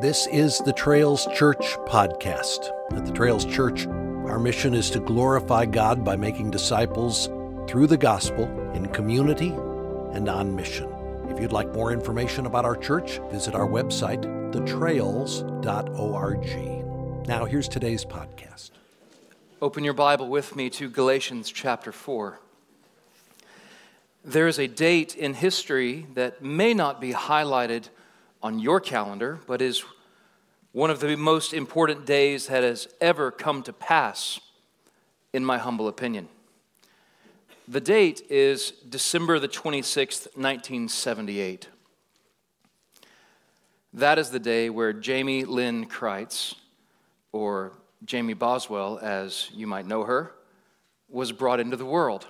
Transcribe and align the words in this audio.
This 0.00 0.26
is 0.26 0.58
the 0.58 0.72
Trails 0.72 1.28
Church 1.34 1.76
podcast. 1.86 2.68
At 2.92 3.06
the 3.06 3.12
Trails 3.12 3.44
Church, 3.44 3.86
our 3.86 4.40
mission 4.40 4.74
is 4.74 4.90
to 4.90 4.98
glorify 4.98 5.66
God 5.66 6.04
by 6.04 6.16
making 6.16 6.50
disciples 6.50 7.28
through 7.68 7.86
the 7.86 7.96
gospel 7.96 8.44
in 8.72 8.86
community 8.88 9.50
and 10.12 10.28
on 10.28 10.56
mission. 10.56 10.92
If 11.28 11.40
you'd 11.40 11.52
like 11.52 11.72
more 11.72 11.92
information 11.92 12.46
about 12.46 12.64
our 12.64 12.76
church, 12.76 13.20
visit 13.30 13.54
our 13.54 13.68
website, 13.68 14.24
thetrails.org. 14.52 15.28
Now, 17.28 17.44
here's 17.44 17.68
today's 17.68 18.04
podcast. 18.04 18.72
Open 19.62 19.84
your 19.84 19.94
Bible 19.94 20.28
with 20.28 20.56
me 20.56 20.70
to 20.70 20.90
Galatians 20.90 21.52
chapter 21.52 21.92
4. 21.92 22.40
There 24.24 24.48
is 24.48 24.58
a 24.58 24.66
date 24.66 25.14
in 25.14 25.34
history 25.34 26.08
that 26.14 26.42
may 26.42 26.74
not 26.74 27.00
be 27.00 27.12
highlighted 27.12 27.90
on 28.44 28.58
your 28.58 28.78
calendar, 28.78 29.40
but 29.46 29.62
is 29.62 29.82
one 30.72 30.90
of 30.90 31.00
the 31.00 31.16
most 31.16 31.54
important 31.54 32.04
days 32.04 32.48
that 32.48 32.62
has 32.62 32.86
ever 33.00 33.30
come 33.30 33.62
to 33.62 33.72
pass, 33.72 34.38
in 35.32 35.42
my 35.42 35.56
humble 35.56 35.88
opinion. 35.88 36.28
The 37.66 37.80
date 37.80 38.20
is 38.28 38.72
December 38.86 39.38
the 39.38 39.48
26th, 39.48 40.26
1978. 40.36 41.68
That 43.94 44.18
is 44.18 44.28
the 44.28 44.38
day 44.38 44.68
where 44.68 44.92
Jamie 44.92 45.46
Lynn 45.46 45.86
Kreitz, 45.86 46.54
or 47.32 47.72
Jamie 48.04 48.34
Boswell, 48.34 48.98
as 49.00 49.48
you 49.54 49.66
might 49.66 49.86
know 49.86 50.04
her, 50.04 50.32
was 51.08 51.32
brought 51.32 51.60
into 51.60 51.78
the 51.78 51.86
world. 51.86 52.26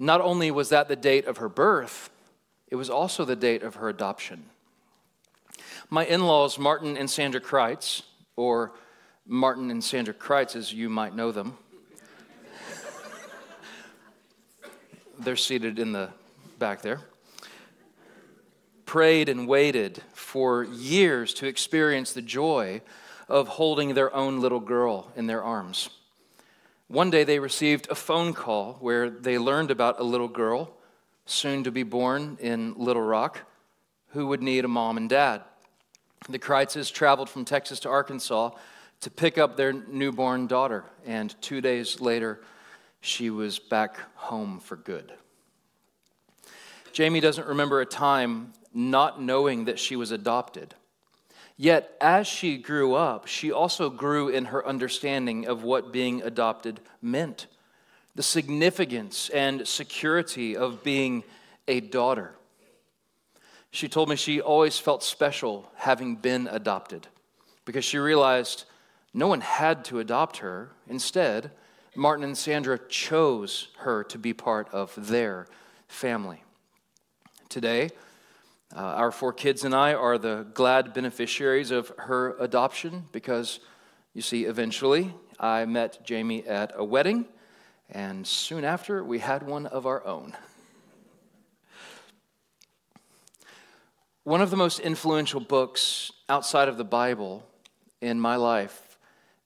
Not 0.00 0.20
only 0.20 0.50
was 0.50 0.70
that 0.70 0.88
the 0.88 0.96
date 0.96 1.26
of 1.26 1.36
her 1.36 1.48
birth, 1.48 2.10
it 2.66 2.74
was 2.74 2.90
also 2.90 3.24
the 3.24 3.36
date 3.36 3.62
of 3.62 3.76
her 3.76 3.88
adoption. 3.88 4.46
My 5.92 6.06
in 6.06 6.26
laws, 6.26 6.58
Martin 6.58 6.96
and 6.96 7.10
Sandra 7.10 7.38
Kreitz, 7.38 8.00
or 8.34 8.72
Martin 9.26 9.70
and 9.70 9.84
Sandra 9.84 10.14
Kreitz 10.14 10.56
as 10.56 10.72
you 10.72 10.88
might 10.88 11.14
know 11.14 11.32
them, 11.32 11.58
they're 15.18 15.36
seated 15.36 15.78
in 15.78 15.92
the 15.92 16.08
back 16.58 16.80
there, 16.80 17.02
prayed 18.86 19.28
and 19.28 19.46
waited 19.46 20.00
for 20.14 20.64
years 20.64 21.34
to 21.34 21.46
experience 21.46 22.14
the 22.14 22.22
joy 22.22 22.80
of 23.28 23.48
holding 23.48 23.92
their 23.92 24.16
own 24.16 24.40
little 24.40 24.60
girl 24.60 25.12
in 25.14 25.26
their 25.26 25.42
arms. 25.42 25.90
One 26.88 27.10
day 27.10 27.22
they 27.22 27.38
received 27.38 27.86
a 27.90 27.94
phone 27.94 28.32
call 28.32 28.78
where 28.80 29.10
they 29.10 29.36
learned 29.36 29.70
about 29.70 30.00
a 30.00 30.04
little 30.04 30.28
girl, 30.28 30.72
soon 31.26 31.64
to 31.64 31.70
be 31.70 31.82
born 31.82 32.38
in 32.40 32.72
Little 32.78 33.02
Rock, 33.02 33.40
who 34.12 34.28
would 34.28 34.42
need 34.42 34.64
a 34.64 34.68
mom 34.68 34.96
and 34.96 35.10
dad. 35.10 35.42
The 36.28 36.38
Kreitzes 36.38 36.92
traveled 36.92 37.28
from 37.28 37.44
Texas 37.44 37.80
to 37.80 37.88
Arkansas 37.88 38.50
to 39.00 39.10
pick 39.10 39.38
up 39.38 39.56
their 39.56 39.72
newborn 39.72 40.46
daughter, 40.46 40.84
and 41.04 41.34
two 41.42 41.60
days 41.60 42.00
later, 42.00 42.40
she 43.00 43.30
was 43.30 43.58
back 43.58 43.98
home 44.14 44.60
for 44.60 44.76
good. 44.76 45.12
Jamie 46.92 47.20
doesn't 47.20 47.48
remember 47.48 47.80
a 47.80 47.86
time 47.86 48.52
not 48.72 49.20
knowing 49.20 49.64
that 49.64 49.78
she 49.78 49.96
was 49.96 50.12
adopted. 50.12 50.74
Yet, 51.56 51.96
as 52.00 52.26
she 52.26 52.56
grew 52.56 52.94
up, 52.94 53.26
she 53.26 53.50
also 53.50 53.90
grew 53.90 54.28
in 54.28 54.46
her 54.46 54.66
understanding 54.66 55.46
of 55.46 55.64
what 55.64 55.92
being 55.92 56.22
adopted 56.22 56.80
meant 57.00 57.46
the 58.14 58.22
significance 58.22 59.28
and 59.30 59.66
security 59.66 60.56
of 60.56 60.84
being 60.84 61.24
a 61.66 61.80
daughter. 61.80 62.34
She 63.72 63.88
told 63.88 64.10
me 64.10 64.16
she 64.16 64.40
always 64.40 64.78
felt 64.78 65.02
special 65.02 65.72
having 65.76 66.16
been 66.16 66.46
adopted 66.46 67.08
because 67.64 67.86
she 67.86 67.96
realized 67.96 68.64
no 69.14 69.26
one 69.26 69.40
had 69.40 69.84
to 69.86 69.98
adopt 69.98 70.36
her. 70.38 70.70
Instead, 70.86 71.50
Martin 71.96 72.22
and 72.22 72.36
Sandra 72.36 72.78
chose 72.78 73.68
her 73.78 74.04
to 74.04 74.18
be 74.18 74.34
part 74.34 74.68
of 74.72 74.94
their 75.08 75.46
family. 75.88 76.44
Today, 77.48 77.88
uh, 78.76 78.80
our 78.80 79.10
four 79.10 79.32
kids 79.32 79.64
and 79.64 79.74
I 79.74 79.94
are 79.94 80.18
the 80.18 80.46
glad 80.52 80.92
beneficiaries 80.92 81.70
of 81.70 81.92
her 81.96 82.36
adoption 82.38 83.06
because, 83.10 83.60
you 84.12 84.20
see, 84.20 84.44
eventually 84.44 85.14
I 85.40 85.64
met 85.64 86.04
Jamie 86.04 86.46
at 86.46 86.72
a 86.74 86.84
wedding, 86.84 87.24
and 87.90 88.26
soon 88.26 88.64
after 88.64 89.02
we 89.02 89.18
had 89.18 89.42
one 89.42 89.64
of 89.66 89.86
our 89.86 90.04
own. 90.06 90.34
One 94.24 94.40
of 94.40 94.50
the 94.50 94.56
most 94.56 94.78
influential 94.78 95.40
books 95.40 96.12
outside 96.28 96.68
of 96.68 96.76
the 96.76 96.84
Bible 96.84 97.44
in 98.00 98.20
my 98.20 98.36
life 98.36 98.96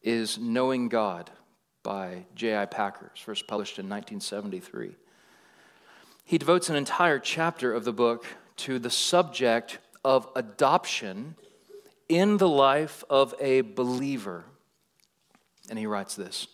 is 0.03 0.37
Knowing 0.37 0.91
God 0.91 1.31
by 1.83 2.27
J.I. 2.35 2.67
Packer, 2.67 3.11
first 3.17 3.47
published 3.47 3.79
in 3.79 3.89
1973. 3.89 4.95
He 6.25 6.37
devotes 6.37 6.69
an 6.69 6.77
entire 6.77 7.19
chapter 7.19 7.73
of 7.73 7.87
the 7.87 7.93
book 7.95 8.27
to 8.59 8.79
the 8.79 8.91
subject 8.91 9.79
of 10.05 10.29
adoption 10.37 11.37
in 12.11 12.37
the 12.37 12.49
life 12.49 13.03
of 13.09 13.35
a 13.41 13.63
believer. 13.63 14.45
And 15.71 15.79
he 15.79 15.87
writes 15.87 16.17
this 16.17 16.49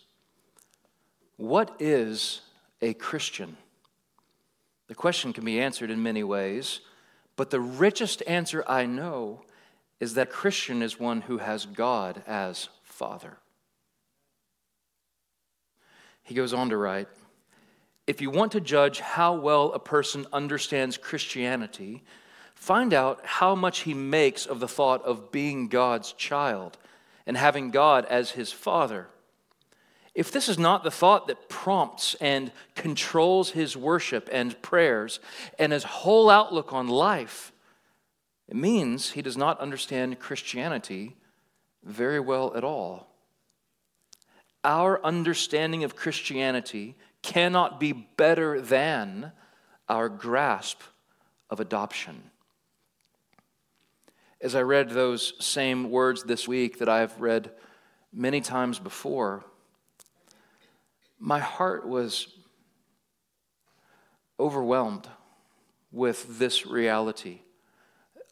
What 1.38 1.74
is 1.80 2.42
a 2.80 2.94
Christian? 2.94 3.56
The 4.86 4.94
question 4.94 5.32
can 5.32 5.44
be 5.44 5.58
answered 5.58 5.90
in 5.90 6.04
many 6.04 6.22
ways. 6.22 6.82
But 7.36 7.50
the 7.50 7.60
richest 7.60 8.22
answer 8.26 8.64
I 8.66 8.86
know 8.86 9.42
is 10.00 10.14
that 10.14 10.30
Christian 10.30 10.82
is 10.82 10.98
one 10.98 11.22
who 11.22 11.38
has 11.38 11.64
God 11.64 12.22
as 12.26 12.68
Father. 12.82 13.38
He 16.22 16.34
goes 16.34 16.52
on 16.52 16.70
to 16.70 16.76
write 16.76 17.08
If 18.06 18.20
you 18.20 18.30
want 18.30 18.52
to 18.52 18.60
judge 18.60 19.00
how 19.00 19.34
well 19.34 19.72
a 19.72 19.78
person 19.78 20.26
understands 20.32 20.96
Christianity, 20.96 22.02
find 22.54 22.92
out 22.92 23.20
how 23.24 23.54
much 23.54 23.80
he 23.80 23.94
makes 23.94 24.46
of 24.46 24.60
the 24.60 24.68
thought 24.68 25.04
of 25.04 25.32
being 25.32 25.68
God's 25.68 26.12
child 26.12 26.78
and 27.26 27.36
having 27.36 27.70
God 27.70 28.04
as 28.06 28.32
his 28.32 28.52
Father. 28.52 29.08
If 30.14 30.30
this 30.30 30.48
is 30.48 30.58
not 30.58 30.84
the 30.84 30.90
thought 30.90 31.26
that 31.28 31.48
prompts 31.48 32.14
and 32.20 32.52
controls 32.74 33.50
his 33.50 33.76
worship 33.76 34.28
and 34.30 34.60
prayers 34.60 35.20
and 35.58 35.72
his 35.72 35.84
whole 35.84 36.28
outlook 36.28 36.72
on 36.72 36.86
life, 36.88 37.52
it 38.48 38.56
means 38.56 39.12
he 39.12 39.22
does 39.22 39.36
not 39.38 39.58
understand 39.60 40.18
Christianity 40.18 41.16
very 41.82 42.20
well 42.20 42.54
at 42.54 42.64
all. 42.64 43.08
Our 44.64 45.04
understanding 45.04 45.82
of 45.82 45.96
Christianity 45.96 46.94
cannot 47.22 47.80
be 47.80 47.92
better 47.92 48.60
than 48.60 49.32
our 49.88 50.08
grasp 50.08 50.80
of 51.48 51.58
adoption. 51.58 52.30
As 54.40 54.54
I 54.54 54.62
read 54.62 54.90
those 54.90 55.32
same 55.38 55.90
words 55.90 56.24
this 56.24 56.46
week 56.46 56.78
that 56.78 56.88
I've 56.88 57.18
read 57.20 57.50
many 58.12 58.40
times 58.40 58.78
before, 58.78 59.44
my 61.22 61.38
heart 61.38 61.86
was 61.86 62.26
overwhelmed 64.40 65.06
with 65.92 66.40
this 66.40 66.66
reality 66.66 67.38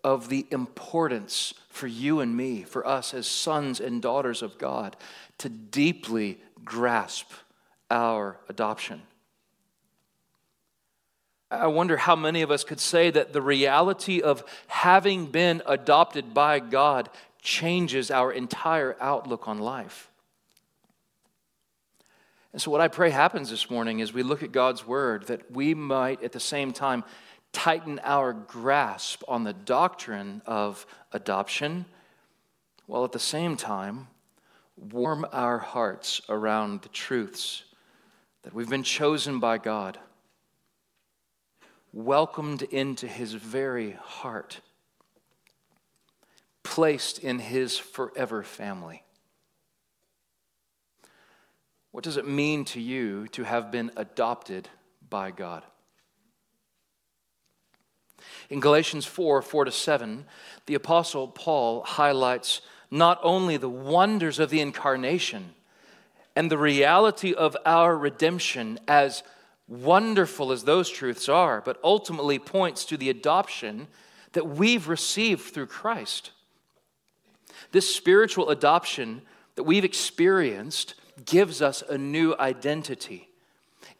of 0.02 0.28
the 0.28 0.44
importance 0.50 1.54
for 1.68 1.86
you 1.86 2.18
and 2.18 2.36
me, 2.36 2.64
for 2.64 2.84
us 2.84 3.14
as 3.14 3.28
sons 3.28 3.78
and 3.78 4.02
daughters 4.02 4.42
of 4.42 4.58
God, 4.58 4.96
to 5.38 5.48
deeply 5.48 6.40
grasp 6.64 7.30
our 7.92 8.40
adoption. 8.48 9.02
I 11.48 11.68
wonder 11.68 11.96
how 11.96 12.16
many 12.16 12.42
of 12.42 12.50
us 12.50 12.64
could 12.64 12.80
say 12.80 13.10
that 13.10 13.32
the 13.32 13.42
reality 13.42 14.20
of 14.20 14.42
having 14.66 15.26
been 15.26 15.62
adopted 15.64 16.34
by 16.34 16.58
God 16.58 17.08
changes 17.40 18.10
our 18.10 18.32
entire 18.32 18.96
outlook 19.00 19.46
on 19.46 19.60
life. 19.60 20.09
And 22.52 22.60
so, 22.60 22.70
what 22.70 22.80
I 22.80 22.88
pray 22.88 23.10
happens 23.10 23.48
this 23.50 23.70
morning 23.70 24.00
is 24.00 24.12
we 24.12 24.24
look 24.24 24.42
at 24.42 24.50
God's 24.50 24.86
word 24.86 25.28
that 25.28 25.52
we 25.52 25.72
might 25.74 26.22
at 26.22 26.32
the 26.32 26.40
same 26.40 26.72
time 26.72 27.04
tighten 27.52 28.00
our 28.02 28.32
grasp 28.32 29.22
on 29.28 29.44
the 29.44 29.52
doctrine 29.52 30.42
of 30.46 30.84
adoption, 31.12 31.84
while 32.86 33.04
at 33.04 33.12
the 33.12 33.18
same 33.18 33.56
time 33.56 34.08
warm 34.76 35.26
our 35.32 35.58
hearts 35.58 36.20
around 36.28 36.82
the 36.82 36.88
truths 36.88 37.62
that 38.42 38.54
we've 38.54 38.70
been 38.70 38.82
chosen 38.82 39.38
by 39.38 39.58
God, 39.58 39.98
welcomed 41.92 42.62
into 42.62 43.06
His 43.06 43.32
very 43.34 43.92
heart, 43.92 44.60
placed 46.64 47.20
in 47.20 47.38
His 47.38 47.78
forever 47.78 48.42
family. 48.42 49.04
What 51.92 52.04
does 52.04 52.16
it 52.16 52.26
mean 52.26 52.64
to 52.66 52.80
you 52.80 53.26
to 53.28 53.42
have 53.44 53.70
been 53.70 53.90
adopted 53.96 54.68
by 55.08 55.30
God? 55.30 55.64
In 58.48 58.60
Galatians 58.60 59.06
4 59.06 59.42
4 59.42 59.64
to 59.64 59.72
7, 59.72 60.24
the 60.66 60.74
Apostle 60.74 61.28
Paul 61.28 61.82
highlights 61.82 62.60
not 62.90 63.18
only 63.22 63.56
the 63.56 63.68
wonders 63.68 64.38
of 64.38 64.50
the 64.50 64.60
incarnation 64.60 65.54
and 66.36 66.50
the 66.50 66.58
reality 66.58 67.32
of 67.32 67.56
our 67.64 67.96
redemption, 67.96 68.78
as 68.86 69.22
wonderful 69.68 70.52
as 70.52 70.64
those 70.64 70.90
truths 70.90 71.28
are, 71.28 71.60
but 71.60 71.78
ultimately 71.82 72.38
points 72.38 72.84
to 72.84 72.96
the 72.96 73.10
adoption 73.10 73.86
that 74.32 74.48
we've 74.48 74.88
received 74.88 75.42
through 75.42 75.66
Christ. 75.66 76.30
This 77.72 77.94
spiritual 77.94 78.50
adoption 78.50 79.22
that 79.54 79.62
we've 79.64 79.84
experienced 79.84 80.94
gives 81.24 81.62
us 81.62 81.82
a 81.88 81.98
new 81.98 82.34
identity. 82.38 83.28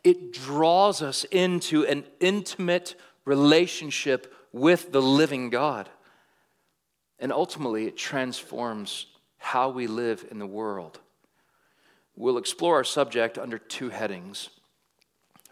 It 0.05 0.33
draws 0.33 1.03
us 1.03 1.25
into 1.25 1.85
an 1.87 2.05
intimate 2.21 2.95
relationship 3.25 4.35
with 4.53 4.93
the 4.93 5.03
living 5.03 5.51
God. 5.51 5.89
And 7.19 7.33
ultimately, 7.33 7.87
it 7.87 7.97
transforms 7.97 9.07
how 9.39 9.71
we 9.71 9.87
live 9.87 10.27
in 10.31 10.39
the 10.39 10.47
world. 10.47 11.01
We'll 12.17 12.39
explore 12.39 12.77
our 12.77 12.85
subject 12.85 13.39
under 13.39 13.59
two 13.59 13.91
headings. 13.91 14.51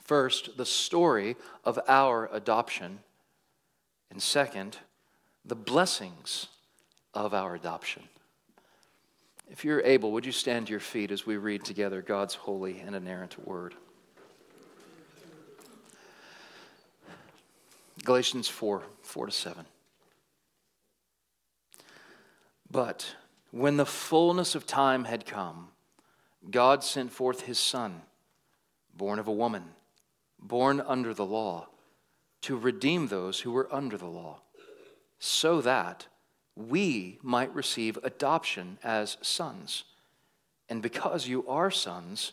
First, 0.02 0.56
the 0.56 0.66
story 0.66 1.36
of 1.64 1.78
our 1.88 2.28
adoption. 2.32 3.00
And 4.10 4.22
second, 4.22 4.78
the 5.44 5.54
blessings 5.54 6.48
of 7.14 7.34
our 7.34 7.54
adoption. 7.54 8.04
If 9.50 9.64
you're 9.64 9.80
able, 9.80 10.12
would 10.12 10.26
you 10.26 10.32
stand 10.32 10.66
to 10.66 10.70
your 10.70 10.80
feet 10.80 11.10
as 11.10 11.24
we 11.24 11.36
read 11.36 11.64
together 11.64 12.02
God's 12.02 12.34
holy 12.34 12.80
and 12.80 12.94
inerrant 12.94 13.46
word? 13.46 13.74
Galatians 18.04 18.48
4 18.48 18.82
4 19.02 19.26
to 19.26 19.32
7. 19.32 19.64
But 22.70 23.16
when 23.50 23.78
the 23.78 23.86
fullness 23.86 24.54
of 24.54 24.66
time 24.66 25.04
had 25.04 25.24
come, 25.24 25.68
God 26.50 26.84
sent 26.84 27.10
forth 27.10 27.42
his 27.42 27.58
Son, 27.58 28.02
born 28.94 29.18
of 29.18 29.26
a 29.26 29.32
woman, 29.32 29.64
born 30.38 30.80
under 30.80 31.14
the 31.14 31.24
law, 31.24 31.68
to 32.42 32.56
redeem 32.56 33.08
those 33.08 33.40
who 33.40 33.50
were 33.50 33.68
under 33.72 33.96
the 33.96 34.06
law, 34.06 34.40
so 35.18 35.60
that 35.62 36.06
we 36.58 37.18
might 37.22 37.54
receive 37.54 37.98
adoption 38.02 38.78
as 38.82 39.16
sons. 39.22 39.84
And 40.68 40.82
because 40.82 41.28
you 41.28 41.46
are 41.46 41.70
sons, 41.70 42.32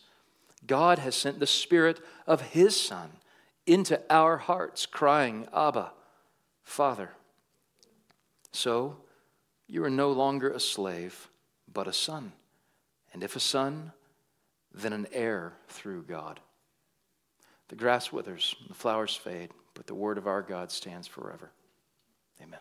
God 0.65 0.99
has 0.99 1.15
sent 1.15 1.39
the 1.39 1.47
Spirit 1.47 1.99
of 2.25 2.41
his 2.41 2.79
Son 2.79 3.11
into 3.67 4.01
our 4.09 4.37
hearts, 4.37 4.85
crying, 4.85 5.47
Abba, 5.53 5.91
Father. 6.63 7.11
So, 8.51 8.97
you 9.67 9.83
are 9.83 9.89
no 9.89 10.11
longer 10.11 10.49
a 10.49 10.59
slave, 10.59 11.29
but 11.71 11.87
a 11.87 11.93
son. 11.93 12.31
And 13.13 13.23
if 13.23 13.35
a 13.35 13.39
son, 13.39 13.91
then 14.73 14.93
an 14.93 15.07
heir 15.11 15.53
through 15.67 16.03
God. 16.03 16.39
The 17.69 17.75
grass 17.75 18.11
withers, 18.11 18.55
the 18.67 18.75
flowers 18.75 19.15
fade, 19.15 19.49
but 19.73 19.87
the 19.87 19.95
word 19.95 20.17
of 20.17 20.27
our 20.27 20.41
God 20.41 20.71
stands 20.71 21.07
forever. 21.07 21.51
Amen. 22.41 22.59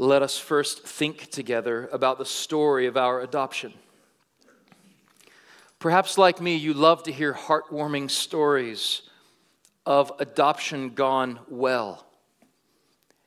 Let 0.00 0.22
us 0.22 0.38
first 0.38 0.84
think 0.84 1.28
together 1.28 1.88
about 1.90 2.18
the 2.18 2.24
story 2.24 2.86
of 2.86 2.96
our 2.96 3.20
adoption. 3.20 3.74
Perhaps, 5.80 6.16
like 6.16 6.40
me, 6.40 6.54
you 6.54 6.72
love 6.72 7.02
to 7.02 7.12
hear 7.12 7.34
heartwarming 7.34 8.08
stories 8.08 9.02
of 9.84 10.12
adoption 10.20 10.90
gone 10.90 11.40
well. 11.48 12.06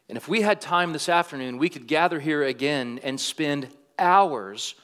And 0.08 0.18
if 0.18 0.30
we 0.30 0.42
had 0.42 0.62
time 0.62 0.94
this 0.94 1.10
afternoon, 1.10 1.58
we 1.58 1.68
could 1.68 1.88
gather 1.88 2.22
here 2.22 2.44
again 2.44 3.02
and 3.04 3.20
spend 3.20 3.68
hours 4.00 4.76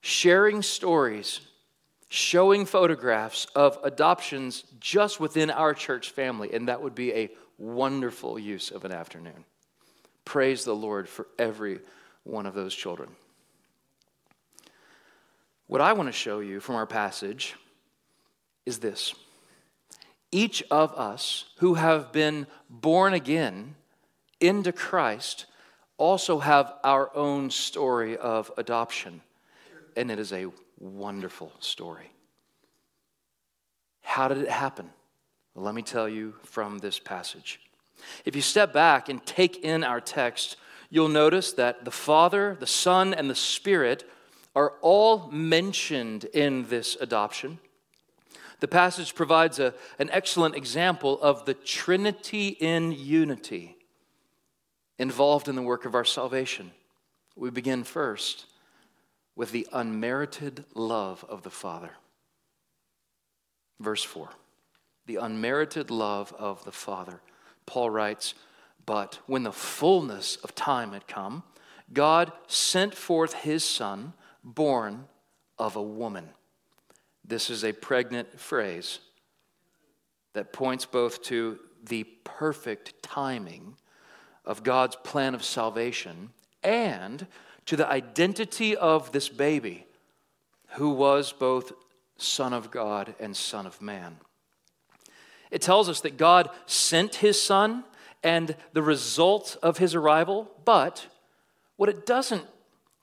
sharing 0.00 0.60
stories, 0.60 1.40
showing 2.08 2.66
photographs 2.66 3.46
of 3.54 3.78
adoptions 3.84 4.64
just 4.80 5.20
within 5.20 5.50
our 5.50 5.72
church 5.72 6.10
family. 6.10 6.52
And 6.52 6.66
that 6.66 6.82
would 6.82 6.96
be 6.96 7.12
a 7.12 7.30
wonderful 7.58 8.40
use 8.40 8.72
of 8.72 8.84
an 8.84 8.90
afternoon. 8.90 9.44
Praise 10.26 10.64
the 10.64 10.74
Lord 10.74 11.08
for 11.08 11.26
every 11.38 11.78
one 12.24 12.44
of 12.44 12.52
those 12.52 12.74
children. 12.74 13.08
What 15.68 15.80
I 15.80 15.94
want 15.94 16.08
to 16.08 16.12
show 16.12 16.40
you 16.40 16.60
from 16.60 16.74
our 16.74 16.86
passage 16.86 17.54
is 18.66 18.80
this 18.80 19.14
each 20.32 20.62
of 20.70 20.92
us 20.94 21.46
who 21.58 21.74
have 21.74 22.12
been 22.12 22.46
born 22.68 23.14
again 23.14 23.76
into 24.40 24.72
Christ 24.72 25.46
also 25.96 26.40
have 26.40 26.74
our 26.84 27.14
own 27.16 27.48
story 27.48 28.16
of 28.16 28.50
adoption. 28.58 29.22
And 29.96 30.10
it 30.10 30.18
is 30.18 30.32
a 30.32 30.48
wonderful 30.78 31.52
story. 31.60 32.10
How 34.02 34.28
did 34.28 34.38
it 34.38 34.50
happen? 34.50 34.90
Let 35.54 35.74
me 35.74 35.82
tell 35.82 36.08
you 36.08 36.34
from 36.42 36.78
this 36.78 36.98
passage. 36.98 37.60
If 38.24 38.36
you 38.36 38.42
step 38.42 38.72
back 38.72 39.08
and 39.08 39.24
take 39.24 39.58
in 39.64 39.84
our 39.84 40.00
text, 40.00 40.56
you'll 40.90 41.08
notice 41.08 41.52
that 41.54 41.84
the 41.84 41.90
Father, 41.90 42.56
the 42.58 42.66
Son, 42.66 43.14
and 43.14 43.28
the 43.28 43.34
Spirit 43.34 44.08
are 44.54 44.74
all 44.80 45.30
mentioned 45.30 46.24
in 46.24 46.66
this 46.68 46.96
adoption. 47.00 47.58
The 48.60 48.68
passage 48.68 49.14
provides 49.14 49.58
a, 49.58 49.74
an 49.98 50.08
excellent 50.10 50.54
example 50.54 51.20
of 51.20 51.44
the 51.44 51.54
Trinity 51.54 52.48
in 52.48 52.92
unity 52.92 53.76
involved 54.98 55.48
in 55.48 55.56
the 55.56 55.62
work 55.62 55.84
of 55.84 55.94
our 55.94 56.04
salvation. 56.04 56.72
We 57.36 57.50
begin 57.50 57.84
first 57.84 58.46
with 59.34 59.52
the 59.52 59.68
unmerited 59.72 60.64
love 60.74 61.24
of 61.28 61.42
the 61.42 61.50
Father. 61.50 61.90
Verse 63.78 64.02
4 64.02 64.30
the 65.06 65.16
unmerited 65.16 65.90
love 65.90 66.34
of 66.36 66.64
the 66.64 66.72
Father. 66.72 67.20
Paul 67.66 67.90
writes, 67.90 68.34
But 68.84 69.18
when 69.26 69.42
the 69.42 69.52
fullness 69.52 70.36
of 70.36 70.54
time 70.54 70.92
had 70.92 71.06
come, 71.06 71.42
God 71.92 72.32
sent 72.46 72.94
forth 72.94 73.32
his 73.34 73.64
Son, 73.64 74.12
born 74.42 75.06
of 75.58 75.76
a 75.76 75.82
woman. 75.82 76.30
This 77.24 77.50
is 77.50 77.64
a 77.64 77.72
pregnant 77.72 78.38
phrase 78.38 79.00
that 80.32 80.52
points 80.52 80.86
both 80.86 81.22
to 81.22 81.58
the 81.84 82.04
perfect 82.24 83.02
timing 83.02 83.76
of 84.44 84.62
God's 84.62 84.96
plan 84.96 85.34
of 85.34 85.44
salvation 85.44 86.30
and 86.62 87.26
to 87.66 87.76
the 87.76 87.88
identity 87.88 88.76
of 88.76 89.12
this 89.12 89.28
baby 89.28 89.86
who 90.70 90.90
was 90.90 91.32
both 91.32 91.72
Son 92.18 92.52
of 92.52 92.70
God 92.70 93.14
and 93.18 93.36
Son 93.36 93.66
of 93.66 93.80
Man. 93.82 94.18
It 95.50 95.62
tells 95.62 95.88
us 95.88 96.00
that 96.00 96.16
God 96.16 96.50
sent 96.66 97.16
his 97.16 97.40
Son 97.40 97.84
and 98.22 98.56
the 98.72 98.82
result 98.82 99.56
of 99.62 99.78
his 99.78 99.94
arrival, 99.94 100.50
but 100.64 101.06
what 101.76 101.88
it 101.88 102.06
doesn't 102.06 102.44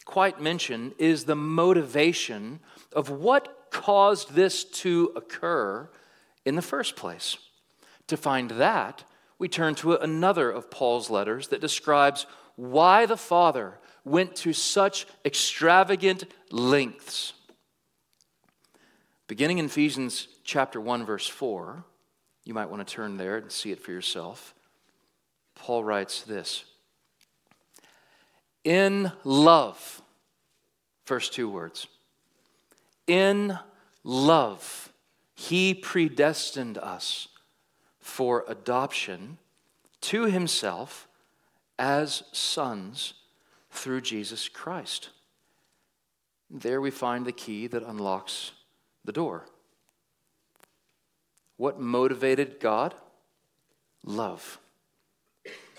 quite 0.06 0.42
mention 0.42 0.94
is 0.98 1.24
the 1.24 1.36
motivation 1.36 2.60
of 2.92 3.10
what 3.10 3.70
caused 3.72 4.34
this 4.34 4.64
to 4.64 5.12
occur 5.16 5.90
in 6.46 6.56
the 6.56 6.62
first 6.62 6.96
place. 6.96 7.38
To 8.08 8.18
find 8.18 8.52
that, 8.52 9.04
we 9.40 9.48
turn 9.48 9.76
to 9.76 9.94
another 9.94 10.52
of 10.52 10.70
Paul's 10.70 11.10
letters 11.10 11.48
that 11.50 11.62
describes 11.62 12.26
why 12.56 13.06
the 13.06 13.18
Father 13.18 13.80
went 14.06 14.36
to 14.36 14.54
such 14.54 15.08
extravagant 15.26 16.26
lengths. 16.52 17.34
Beginning 19.28 19.58
in 19.58 19.66
Ephesians 19.66 20.28
chapter 20.44 20.80
1 20.80 21.06
verse 21.06 21.28
4, 21.28 21.86
you 22.46 22.54
might 22.54 22.70
want 22.70 22.86
to 22.86 22.94
turn 22.94 23.18
there 23.18 23.38
and 23.38 23.52
see 23.52 23.72
it 23.72 23.82
for 23.82 23.92
yourself. 23.92 24.54
Paul 25.56 25.84
writes 25.84 26.22
this. 26.22 26.66
In 28.64 29.12
love, 29.24 30.02
first 31.06 31.34
two 31.34 31.50
words. 31.50 31.88
In 33.08 33.58
love, 34.04 34.92
He 35.36 35.74
predestined 35.74 36.78
us 36.78 37.28
for 38.00 38.46
adoption 38.48 39.38
to 40.02 40.26
Himself 40.26 41.08
as 41.80 42.24
sons 42.32 43.14
through 43.72 44.02
Jesus 44.02 44.48
Christ. 44.48 45.10
There 46.50 46.80
we 46.80 46.92
find 46.92 47.26
the 47.26 47.32
key 47.32 47.68
that 47.68 47.84
unlocks 47.84 48.52
the 49.04 49.12
door. 49.12 49.46
What 51.58 51.80
motivated 51.80 52.60
God? 52.60 52.94
Love. 54.04 54.60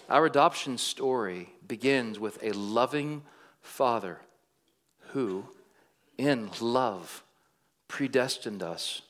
Our 0.09 0.27
adoption 0.27 0.79
story 0.79 1.51
begins 1.67 2.19
with 2.19 2.39
a 2.43 2.53
loving 2.53 3.23
father 3.61 4.21
who, 5.13 5.45
in 6.19 6.51
love, 6.61 7.25
predestined 7.89 8.63
us 8.63 9.03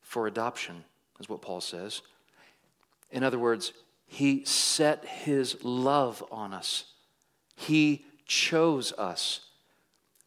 for 0.00 0.26
adoption, 0.26 0.84
is 1.20 1.28
what 1.28 1.42
Paul 1.42 1.60
says. 1.60 2.02
In 3.10 3.22
other 3.22 3.38
words, 3.38 3.72
he 4.06 4.44
set 4.44 5.04
his 5.04 5.62
love 5.64 6.22
on 6.30 6.52
us. 6.52 6.84
He 7.56 8.04
chose 8.26 8.92
us, 8.92 9.40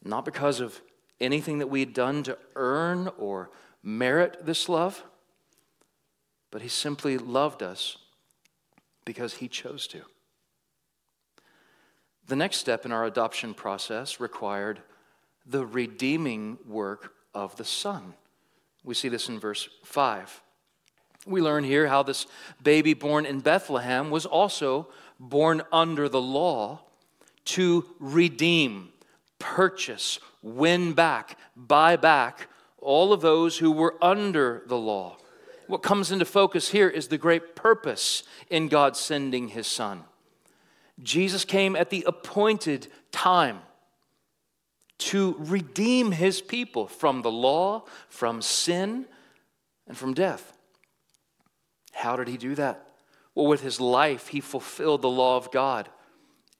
not 0.04 0.24
because 0.24 0.60
of 0.60 0.80
anything 1.20 1.58
that 1.58 1.68
we 1.68 1.80
had 1.80 1.92
done 1.92 2.22
to 2.24 2.38
earn 2.56 3.08
or 3.18 3.50
merit 3.82 4.44
this 4.44 4.68
love, 4.68 5.02
but 6.50 6.62
he 6.62 6.68
simply 6.68 7.18
loved 7.18 7.62
us 7.62 7.98
because 9.04 9.34
he 9.34 9.48
chose 9.48 9.86
to. 9.88 10.02
The 12.26 12.36
next 12.36 12.58
step 12.58 12.84
in 12.84 12.92
our 12.92 13.06
adoption 13.06 13.54
process 13.54 14.20
required 14.20 14.80
the 15.46 15.64
redeeming 15.64 16.58
work 16.66 17.14
of 17.34 17.56
the 17.56 17.64
Son. 17.64 18.14
We 18.84 18.94
see 18.94 19.08
this 19.08 19.28
in 19.28 19.40
verse 19.40 19.68
5. 19.84 20.42
We 21.26 21.40
learn 21.40 21.64
here 21.64 21.88
how 21.88 22.02
this 22.02 22.26
baby 22.62 22.94
born 22.94 23.26
in 23.26 23.40
Bethlehem 23.40 24.10
was 24.10 24.26
also 24.26 24.88
born 25.18 25.62
under 25.72 26.08
the 26.08 26.20
law 26.20 26.80
to 27.46 27.86
redeem, 27.98 28.90
purchase, 29.38 30.18
win 30.42 30.92
back, 30.92 31.38
buy 31.56 31.96
back 31.96 32.48
all 32.78 33.12
of 33.12 33.20
those 33.20 33.58
who 33.58 33.72
were 33.72 33.96
under 34.02 34.62
the 34.66 34.76
law. 34.76 35.16
What 35.68 35.82
comes 35.82 36.10
into 36.10 36.24
focus 36.24 36.70
here 36.70 36.88
is 36.88 37.08
the 37.08 37.18
great 37.18 37.54
purpose 37.54 38.24
in 38.50 38.68
God 38.68 38.96
sending 38.96 39.48
his 39.48 39.66
son. 39.66 40.04
Jesus 41.00 41.44
came 41.44 41.76
at 41.76 41.90
the 41.90 42.04
appointed 42.06 42.88
time 43.12 43.60
to 44.98 45.36
redeem 45.38 46.12
his 46.12 46.40
people 46.40 46.88
from 46.88 47.22
the 47.22 47.30
law, 47.30 47.84
from 48.08 48.42
sin, 48.42 49.06
and 49.86 49.96
from 49.96 50.14
death. 50.14 50.52
How 51.92 52.16
did 52.16 52.28
he 52.28 52.36
do 52.36 52.54
that? 52.56 52.88
Well, 53.34 53.46
with 53.46 53.60
his 53.60 53.80
life, 53.80 54.28
he 54.28 54.40
fulfilled 54.40 55.02
the 55.02 55.08
law 55.10 55.36
of 55.36 55.52
God. 55.52 55.88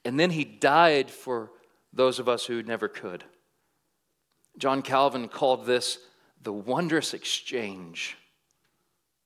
And 0.05 0.21
then 0.21 0.31
he 0.31 0.45
died 0.45 1.11
for 1.11 1.51
those 1.93 2.19
of 2.19 2.29
us 2.29 2.45
who 2.45 2.63
never 2.63 2.89
could. 2.89 3.25
John 4.59 4.83
Calvin 4.83 5.29
called 5.29 5.67
this 5.67 5.99
the 6.43 6.53
wondrous 6.53 7.15
exchange. 7.15 8.17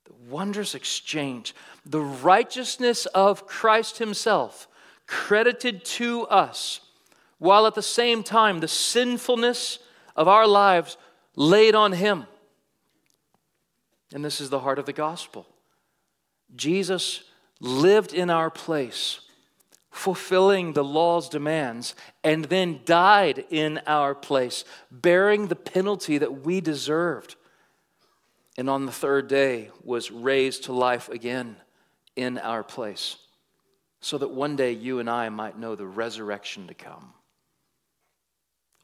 The 0.04 0.14
wondrous 0.28 0.75
exchange. 0.75 1.54
The 1.85 2.00
righteousness 2.00 3.06
of 3.06 3.47
Christ 3.47 3.99
himself 3.99 4.68
credited 5.06 5.85
to 5.85 6.23
us, 6.26 6.80
while 7.38 7.66
at 7.66 7.75
the 7.75 7.82
same 7.82 8.23
time 8.23 8.61
the 8.61 8.68
sinfulness 8.68 9.78
of 10.16 10.28
our 10.28 10.47
lives 10.47 10.97
laid 11.37 11.75
on 11.75 11.92
him. 11.92 12.26
And 14.14 14.25
this 14.25 14.40
is 14.40 14.50
the 14.50 14.61
heart 14.61 14.78
of 14.78 14.87
the 14.87 14.92
gospel. 14.92 15.47
Jesus 16.54 17.25
lived 17.61 18.12
in 18.12 18.28
our 18.28 18.50
place, 18.50 19.21
fulfilling 19.90 20.73
the 20.73 20.85
law's 20.85 21.28
demands, 21.28 21.94
and 22.23 22.47
then 22.47 22.80
died 22.85 23.44
in 23.50 23.80
our 23.87 24.14
place, 24.14 24.64
bearing 24.90 25.49
the 25.49 25.56
penalty 25.56 26.18
that 26.18 26.44
we 26.44 26.61
deserved. 26.61 27.37
And 28.59 28.68
on 28.68 28.87
the 28.87 28.92
third 28.92 29.28
day 29.28 29.71
was 29.82 30.11
raised 30.11 30.64
to 30.64 30.73
life 30.73 31.09
again 31.09 31.56
in 32.16 32.38
our 32.38 32.62
place, 32.62 33.16
so 34.00 34.18
that 34.18 34.30
one 34.30 34.56
day 34.56 34.73
you 34.73 34.99
and 34.99 35.09
I 35.09 35.28
might 35.30 35.59
know 35.59 35.75
the 35.75 35.87
resurrection 35.87 36.66
to 36.66 36.75
come. 36.75 37.14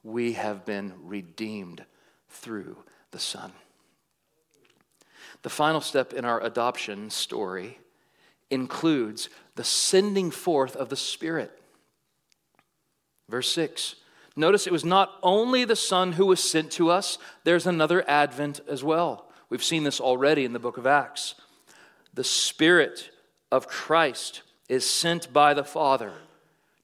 We 0.02 0.32
have 0.32 0.64
been 0.64 0.94
redeemed 1.02 1.84
through 2.30 2.76
the 3.10 3.18
Son. 3.18 3.52
The 5.42 5.50
final 5.50 5.80
step 5.80 6.12
in 6.12 6.24
our 6.24 6.42
adoption 6.42 7.10
story 7.10 7.78
includes 8.50 9.28
the 9.56 9.64
sending 9.64 10.30
forth 10.30 10.74
of 10.76 10.88
the 10.88 10.96
Spirit. 10.96 11.60
Verse 13.28 13.50
6. 13.52 13.96
Notice 14.36 14.66
it 14.66 14.72
was 14.72 14.84
not 14.84 15.18
only 15.22 15.64
the 15.64 15.76
Son 15.76 16.12
who 16.12 16.26
was 16.26 16.40
sent 16.40 16.70
to 16.72 16.90
us, 16.90 17.18
there's 17.44 17.66
another 17.66 18.08
advent 18.08 18.60
as 18.68 18.82
well. 18.82 19.27
We've 19.50 19.64
seen 19.64 19.84
this 19.84 20.00
already 20.00 20.44
in 20.44 20.52
the 20.52 20.58
book 20.58 20.76
of 20.76 20.86
Acts. 20.86 21.34
The 22.14 22.24
Spirit 22.24 23.10
of 23.50 23.66
Christ 23.66 24.42
is 24.68 24.88
sent 24.88 25.32
by 25.32 25.54
the 25.54 25.64
Father 25.64 26.12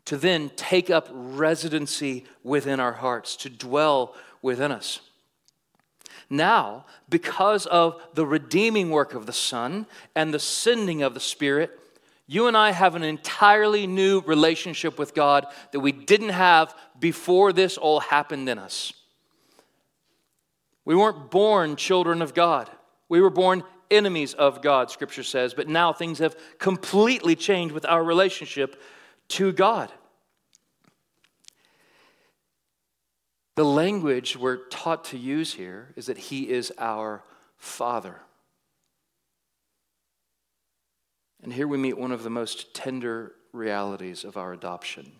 to 0.06 0.16
then 0.16 0.50
take 0.56 0.90
up 0.90 1.08
residency 1.12 2.24
within 2.42 2.80
our 2.80 2.92
hearts, 2.92 3.36
to 3.36 3.50
dwell 3.50 4.14
within 4.42 4.70
us. 4.72 5.00
Now, 6.30 6.86
because 7.08 7.66
of 7.66 8.00
the 8.14 8.26
redeeming 8.26 8.90
work 8.90 9.14
of 9.14 9.26
the 9.26 9.32
Son 9.32 9.86
and 10.14 10.32
the 10.32 10.38
sending 10.38 11.02
of 11.02 11.14
the 11.14 11.20
Spirit, 11.20 11.78
you 12.26 12.46
and 12.46 12.56
I 12.56 12.72
have 12.72 12.94
an 12.94 13.02
entirely 13.02 13.86
new 13.86 14.20
relationship 14.20 14.98
with 14.98 15.14
God 15.14 15.46
that 15.72 15.80
we 15.80 15.92
didn't 15.92 16.30
have 16.30 16.74
before 16.98 17.52
this 17.52 17.76
all 17.76 18.00
happened 18.00 18.48
in 18.48 18.58
us. 18.58 18.94
We 20.84 20.94
weren't 20.94 21.30
born 21.30 21.76
children 21.76 22.20
of 22.20 22.34
God. 22.34 22.70
We 23.08 23.20
were 23.20 23.30
born 23.30 23.64
enemies 23.90 24.34
of 24.34 24.62
God, 24.62 24.90
Scripture 24.90 25.22
says, 25.22 25.54
but 25.54 25.68
now 25.68 25.92
things 25.92 26.18
have 26.18 26.36
completely 26.58 27.36
changed 27.36 27.74
with 27.74 27.84
our 27.84 28.02
relationship 28.02 28.80
to 29.28 29.52
God. 29.52 29.92
The 33.56 33.64
language 33.64 34.36
we're 34.36 34.66
taught 34.68 35.04
to 35.06 35.18
use 35.18 35.54
here 35.54 35.92
is 35.96 36.06
that 36.06 36.18
He 36.18 36.50
is 36.50 36.72
our 36.76 37.22
Father. 37.56 38.20
And 41.42 41.52
here 41.52 41.68
we 41.68 41.78
meet 41.78 41.96
one 41.96 42.10
of 42.10 42.24
the 42.24 42.30
most 42.30 42.74
tender 42.74 43.34
realities 43.52 44.24
of 44.24 44.36
our 44.36 44.52
adoption. 44.52 45.12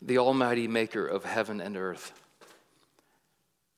The 0.00 0.18
Almighty 0.18 0.68
Maker 0.68 1.06
of 1.06 1.24
heaven 1.24 1.60
and 1.60 1.76
earth 1.76 2.12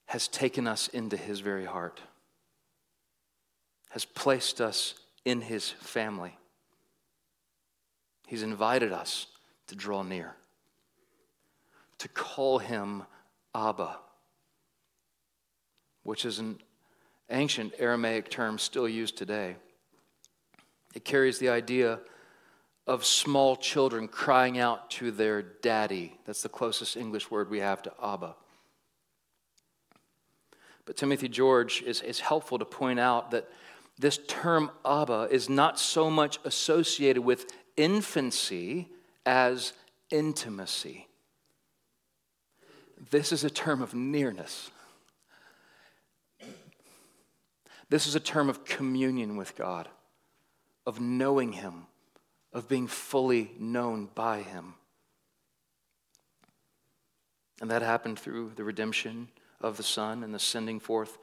has 0.08 0.28
taken 0.28 0.66
us 0.66 0.88
into 0.88 1.16
His 1.16 1.40
very 1.40 1.64
heart, 1.64 2.00
has 3.90 4.04
placed 4.04 4.60
us 4.60 4.94
in 5.24 5.40
His 5.40 5.70
family. 5.70 6.36
He's 8.26 8.42
invited 8.42 8.92
us 8.92 9.26
to 9.68 9.76
draw 9.76 10.02
near 10.02 10.34
to 11.98 12.08
call 12.08 12.58
him 12.58 13.04
Abba, 13.54 13.96
which 16.04 16.24
is 16.24 16.38
an 16.38 16.58
ancient 17.30 17.74
Aramaic 17.78 18.30
term 18.30 18.58
still 18.58 18.88
used 18.88 19.16
today. 19.16 19.56
It 20.94 21.04
carries 21.04 21.38
the 21.38 21.50
idea 21.50 22.00
of 22.86 23.04
small 23.04 23.56
children 23.56 24.08
crying 24.08 24.58
out 24.58 24.90
to 24.92 25.10
their 25.10 25.42
daddy. 25.42 26.16
That's 26.24 26.42
the 26.42 26.48
closest 26.48 26.96
English 26.96 27.30
word 27.30 27.50
we 27.50 27.60
have 27.60 27.82
to 27.82 27.92
Abba. 28.02 28.34
But 30.88 30.96
Timothy 30.96 31.28
George 31.28 31.82
is, 31.82 32.00
is 32.00 32.18
helpful 32.18 32.58
to 32.58 32.64
point 32.64 32.98
out 32.98 33.32
that 33.32 33.46
this 33.98 34.20
term 34.26 34.70
Abba 34.86 35.28
is 35.30 35.50
not 35.50 35.78
so 35.78 36.08
much 36.08 36.38
associated 36.46 37.22
with 37.22 37.52
infancy 37.76 38.88
as 39.26 39.74
intimacy. 40.08 41.06
This 43.10 43.32
is 43.32 43.44
a 43.44 43.50
term 43.50 43.82
of 43.82 43.92
nearness. 43.92 44.70
This 47.90 48.06
is 48.06 48.14
a 48.14 48.20
term 48.20 48.48
of 48.48 48.64
communion 48.64 49.36
with 49.36 49.56
God, 49.56 49.90
of 50.86 51.02
knowing 51.02 51.52
Him, 51.52 51.84
of 52.54 52.66
being 52.66 52.86
fully 52.86 53.50
known 53.58 54.08
by 54.14 54.40
Him. 54.40 54.72
And 57.60 57.70
that 57.70 57.82
happened 57.82 58.18
through 58.18 58.52
the 58.56 58.64
redemption 58.64 59.28
of 59.60 59.76
the 59.76 59.82
Son 59.82 60.22
and 60.22 60.34
the 60.34 60.38
sending 60.38 60.80
forth 60.80 61.18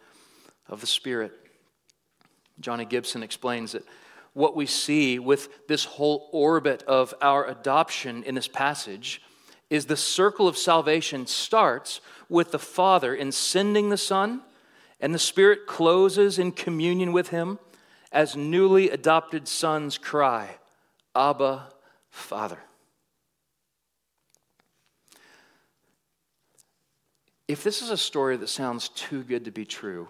of 0.68 0.82
the 0.82 0.88
Spirit. 0.88 1.34
Johnny 2.60 2.86
Gibson 2.86 3.24
explains 3.24 3.74
that 3.74 3.84
what 4.34 4.56
we 4.56 4.66
see 4.66 5.18
with 5.20 5.68
this 5.68 5.86
whole 5.86 6.30
orbit 6.32 6.84
of 6.84 7.14
our 7.22 7.46
adoption 7.48 8.24
in 8.24 8.36
this 8.36 8.48
passage 8.48 9.22
is 9.70 9.86
the 9.86 9.98
circle 9.98 10.48
of 10.48 10.58
salvation 10.58 11.26
starts 11.26 12.02
with 12.30 12.52
the 12.52 12.60
Father 12.60 13.16
in 13.16 13.32
sending 13.32 13.90
the 13.90 13.98
Son, 13.98 14.42
and 15.00 15.14
the 15.14 15.20
Spirit 15.20 15.66
closes 15.68 16.38
in 16.38 16.52
communion 16.52 17.14
with 17.14 17.30
Him 17.30 17.60
as 18.12 18.36
newly 18.36 18.90
adopted 18.90 19.48
sons 19.48 19.98
cry, 19.98 20.58
Abba, 21.16 21.70
Father. 22.10 22.60
If 27.48 27.64
this 27.64 27.82
is 27.82 27.92
a 27.92 27.98
story 27.98 28.38
that 28.38 28.50
sounds 28.50 28.90
too 28.90 29.24
good 29.24 29.46
to 29.46 29.52
be 29.52 29.66
true, 29.66 30.08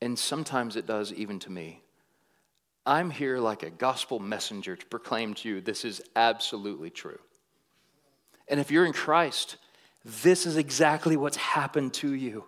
and 0.00 0.18
sometimes 0.18 0.76
it 0.76 0.86
does 0.86 1.12
even 1.12 1.38
to 1.40 1.50
me, 1.50 1.80
I'm 2.86 3.10
here 3.10 3.38
like 3.38 3.62
a 3.62 3.70
gospel 3.70 4.18
messenger 4.18 4.76
to 4.76 4.86
proclaim 4.86 5.34
to 5.34 5.48
you 5.48 5.60
this 5.60 5.84
is 5.84 6.02
absolutely 6.14 6.90
true. 6.90 7.18
And 8.46 8.60
if 8.60 8.70
you're 8.70 8.84
in 8.84 8.92
Christ, 8.92 9.56
this 10.04 10.44
is 10.44 10.56
exactly 10.56 11.16
what's 11.16 11.38
happened 11.38 11.94
to 11.94 12.12
you. 12.12 12.44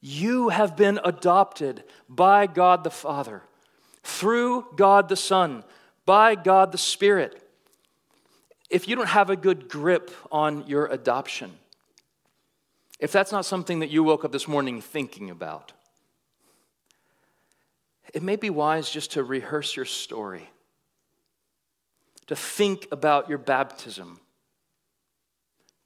You 0.00 0.50
have 0.50 0.76
been 0.76 1.00
adopted 1.04 1.82
by 2.08 2.46
God 2.46 2.84
the 2.84 2.90
Father, 2.90 3.42
through 4.04 4.66
God 4.76 5.08
the 5.08 5.16
Son, 5.16 5.64
by 6.04 6.36
God 6.36 6.70
the 6.70 6.78
Spirit. 6.78 7.42
If 8.70 8.88
you 8.88 8.94
don't 8.94 9.08
have 9.08 9.30
a 9.30 9.36
good 9.36 9.68
grip 9.68 10.12
on 10.30 10.66
your 10.68 10.86
adoption, 10.86 11.52
if 12.98 13.12
that's 13.12 13.32
not 13.32 13.44
something 13.44 13.80
that 13.80 13.90
you 13.90 14.02
woke 14.02 14.24
up 14.24 14.32
this 14.32 14.48
morning 14.48 14.80
thinking 14.80 15.30
about, 15.30 15.72
it 18.14 18.22
may 18.22 18.36
be 18.36 18.50
wise 18.50 18.90
just 18.90 19.12
to 19.12 19.24
rehearse 19.24 19.76
your 19.76 19.84
story, 19.84 20.48
to 22.26 22.36
think 22.36 22.86
about 22.90 23.28
your 23.28 23.38
baptism, 23.38 24.20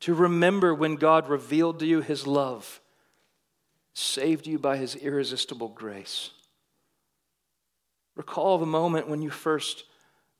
to 0.00 0.14
remember 0.14 0.74
when 0.74 0.96
God 0.96 1.28
revealed 1.28 1.80
to 1.80 1.86
you 1.86 2.00
his 2.00 2.26
love, 2.26 2.80
saved 3.92 4.46
you 4.46 4.58
by 4.58 4.76
his 4.76 4.94
irresistible 4.96 5.68
grace. 5.68 6.30
Recall 8.16 8.58
the 8.58 8.66
moment 8.66 9.08
when 9.08 9.22
you 9.22 9.30
first 9.30 9.84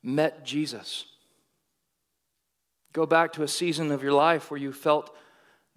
met 0.03 0.45
Jesus. 0.45 1.07
Go 2.93 3.07
back 3.07 3.33
to 3.35 3.43
a 3.43 3.49
season 3.49 3.93
of 3.93 4.03
your 4.03 4.12
life 4.12 4.50
where 4.50 4.61
you 4.61 4.73
felt 4.73 5.15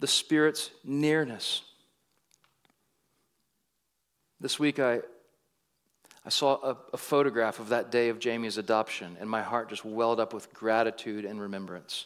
the 0.04 0.08
Spirit's 0.08 0.70
nearness. 0.84 1.62
This 4.38 4.58
week, 4.58 4.78
I, 4.78 5.00
I 6.26 6.28
saw 6.28 6.56
a, 6.62 6.76
a, 6.92 6.98
photograph 6.98 7.58
of 7.58 7.70
that 7.70 7.90
day 7.90 8.10
of 8.10 8.18
Jamie's 8.18 8.58
adoption, 8.58 9.16
and 9.18 9.30
my 9.30 9.40
heart 9.40 9.70
just 9.70 9.82
welled 9.82 10.20
up 10.20 10.34
with 10.34 10.52
gratitude 10.52 11.24
and 11.24 11.40
remembrance. 11.40 12.04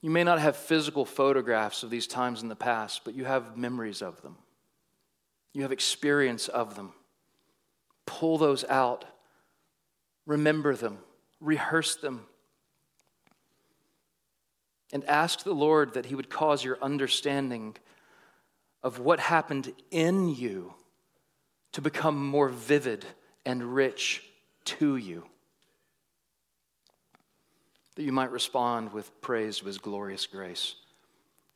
You 0.00 0.10
may 0.10 0.24
not 0.24 0.40
have 0.40 0.56
physical 0.56 1.04
photographs 1.04 1.84
of 1.84 1.90
these 1.90 2.08
times 2.08 2.42
in 2.42 2.48
the 2.48 2.56
past, 2.56 3.02
but 3.04 3.14
you 3.14 3.24
have 3.24 3.56
memories 3.56 4.02
of 4.02 4.20
them. 4.22 4.34
You 5.52 5.62
have 5.62 5.70
experience 5.70 6.48
of 6.48 6.74
them. 6.74 6.92
Pull 8.04 8.38
those 8.38 8.64
out, 8.64 9.04
remember 10.26 10.74
them, 10.74 10.98
rehearse 11.40 11.94
them 11.94 12.26
and 14.92 15.04
ask 15.04 15.42
the 15.42 15.54
Lord 15.54 15.94
that 15.94 16.06
He 16.06 16.14
would 16.14 16.30
cause 16.30 16.64
your 16.64 16.78
understanding 16.80 17.76
of 18.82 19.00
what 19.00 19.18
happened 19.18 19.72
in 19.90 20.28
you 20.28 20.74
to 21.72 21.80
become 21.80 22.24
more 22.26 22.48
vivid 22.48 23.04
and 23.44 23.74
rich 23.74 24.22
to 24.64 24.96
you. 24.96 25.24
That 27.96 28.04
you 28.04 28.12
might 28.12 28.30
respond 28.30 28.92
with 28.92 29.20
praise 29.20 29.58
to 29.58 29.66
His 29.66 29.78
glorious 29.78 30.26
grace. 30.26 30.76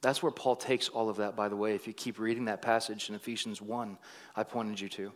That's 0.03 0.23
where 0.23 0.33
Paul 0.33 0.57
takes 0.57 0.89
all 0.89 1.09
of 1.09 1.19
that, 1.19 1.37
by 1.37 1.49
the 1.49 1.57
way, 1.57 1.75
if 1.75 1.87
you 1.87 1.93
keep 1.93 2.19
reading 2.19 2.47
that 2.47 2.63
passage 2.63 3.09
in 3.09 3.15
Ephesians 3.15 3.61
1, 3.61 3.99
I 4.35 4.43
pointed 4.45 4.81
you 4.81 4.89
to. 4.91 5.13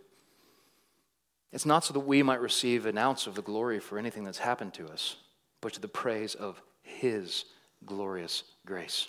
It's 1.52 1.64
not 1.64 1.84
so 1.84 1.94
that 1.94 2.00
we 2.00 2.22
might 2.22 2.40
receive 2.40 2.84
an 2.84 2.98
ounce 2.98 3.26
of 3.26 3.34
the 3.34 3.42
glory 3.42 3.78
for 3.78 3.98
anything 3.98 4.24
that's 4.24 4.38
happened 4.38 4.74
to 4.74 4.88
us, 4.88 5.16
but 5.60 5.72
to 5.74 5.80
the 5.80 5.88
praise 5.88 6.34
of 6.34 6.60
His 6.82 7.44
glorious 7.86 8.44
grace. 8.66 9.08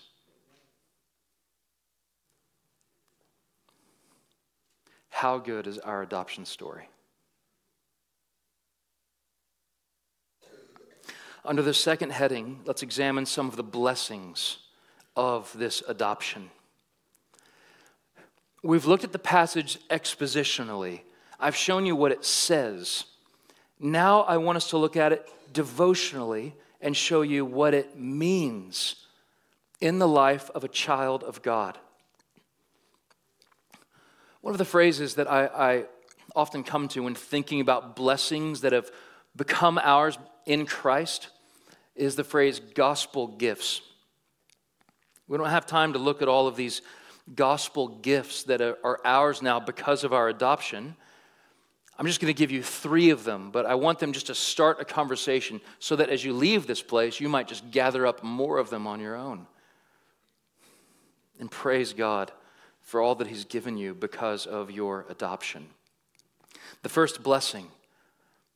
How 5.10 5.38
good 5.38 5.66
is 5.66 5.78
our 5.80 6.02
adoption 6.02 6.46
story? 6.46 6.90
Under 11.46 11.62
the 11.62 11.74
second 11.74 12.12
heading, 12.12 12.60
let's 12.66 12.82
examine 12.82 13.26
some 13.26 13.48
of 13.48 13.56
the 13.56 13.64
blessings 13.64 14.58
of 15.16 15.56
this 15.58 15.84
adoption. 15.88 16.50
We've 18.64 18.86
looked 18.86 19.04
at 19.04 19.12
the 19.12 19.20
passage 19.20 19.78
expositionally. 19.90 21.02
I've 21.40 21.56
shown 21.56 21.86
you 21.86 21.96
what 21.96 22.12
it 22.12 22.26
says. 22.26 23.06
Now 23.80 24.22
I 24.22 24.38
want 24.38 24.56
us 24.56 24.72
to 24.72 24.78
look 24.78 24.98
at 24.98 25.12
it 25.12 25.30
devotionally 25.54 26.56
and 26.86 26.96
show 26.96 27.24
you 27.24 27.44
what 27.44 27.74
it 27.74 27.98
means 27.98 29.08
in 29.82 29.98
the 29.98 30.08
life 30.08 30.52
of 30.54 30.64
a 30.64 30.68
child 30.68 31.24
of 31.24 31.42
God. 31.42 31.80
One 34.42 34.54
of 34.54 34.60
the 34.60 34.66
phrases 34.66 35.16
that 35.16 35.30
I, 35.30 35.48
I 35.48 35.86
often 36.36 36.64
come 36.64 36.88
to 36.90 37.02
when 37.02 37.16
thinking 37.16 37.60
about 37.60 37.96
blessings 37.96 38.62
that 38.62 38.72
have 38.72 38.92
become 39.36 39.80
ours 39.82 40.20
in 40.46 40.68
Christ 40.68 41.30
is 41.96 42.16
the 42.16 42.24
phrase 42.24 42.60
gospel 42.60 43.30
gifts. 43.30 43.82
We 45.28 45.40
don't 45.40 45.50
have 45.50 45.66
time 45.66 45.94
to 45.94 46.00
look 46.00 46.22
at 46.22 46.28
all 46.28 46.46
of 46.46 46.56
these 46.56 46.84
gospel 47.34 47.88
gifts 47.88 48.44
that 48.44 48.62
are 48.62 49.00
ours 49.04 49.42
now 49.42 49.60
because 49.60 50.04
of 50.04 50.14
our 50.14 50.30
adoption. 50.30 50.96
I'm 51.98 52.06
just 52.06 52.20
going 52.20 52.34
to 52.34 52.38
give 52.38 52.52
you 52.52 52.62
three 52.62 53.10
of 53.10 53.24
them, 53.24 53.52
but 53.52 53.66
I 53.66 53.76
want 53.76 54.00
them 54.00 54.12
just 54.12 54.28
to 54.28 54.36
start 54.36 54.82
a 54.82 54.86
conversation 54.86 55.62
so 55.80 55.96
that 55.96 56.10
as 56.10 56.26
you 56.26 56.34
leave 56.34 56.68
this 56.68 56.82
place, 56.82 57.22
you 57.22 57.30
might 57.30 57.48
just 57.48 57.72
gather 57.72 58.06
up 58.06 58.22
more 58.22 58.58
of 58.58 58.70
them 58.70 58.86
on 58.86 59.00
your 59.00 59.16
own. 59.16 59.48
And 61.40 61.50
praise 61.50 61.94
God 61.94 62.32
for 62.82 63.02
all 63.02 63.16
that 63.16 63.28
He's 63.28 63.46
given 63.46 63.78
you 63.78 63.94
because 63.94 64.46
of 64.46 64.72
your 64.72 65.06
adoption. 65.10 65.68
The 66.84 66.90
first 66.90 67.24
blessing, 67.24 67.68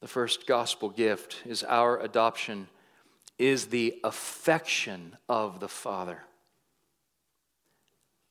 the 0.02 0.08
first 0.08 0.46
gospel 0.46 0.90
gift, 0.90 1.38
is 1.46 1.64
our 1.64 1.98
adoption, 2.00 2.68
is 3.38 3.68
the 3.68 4.00
affection 4.04 5.16
of 5.30 5.62
the 5.62 5.70
Father. 5.70 6.24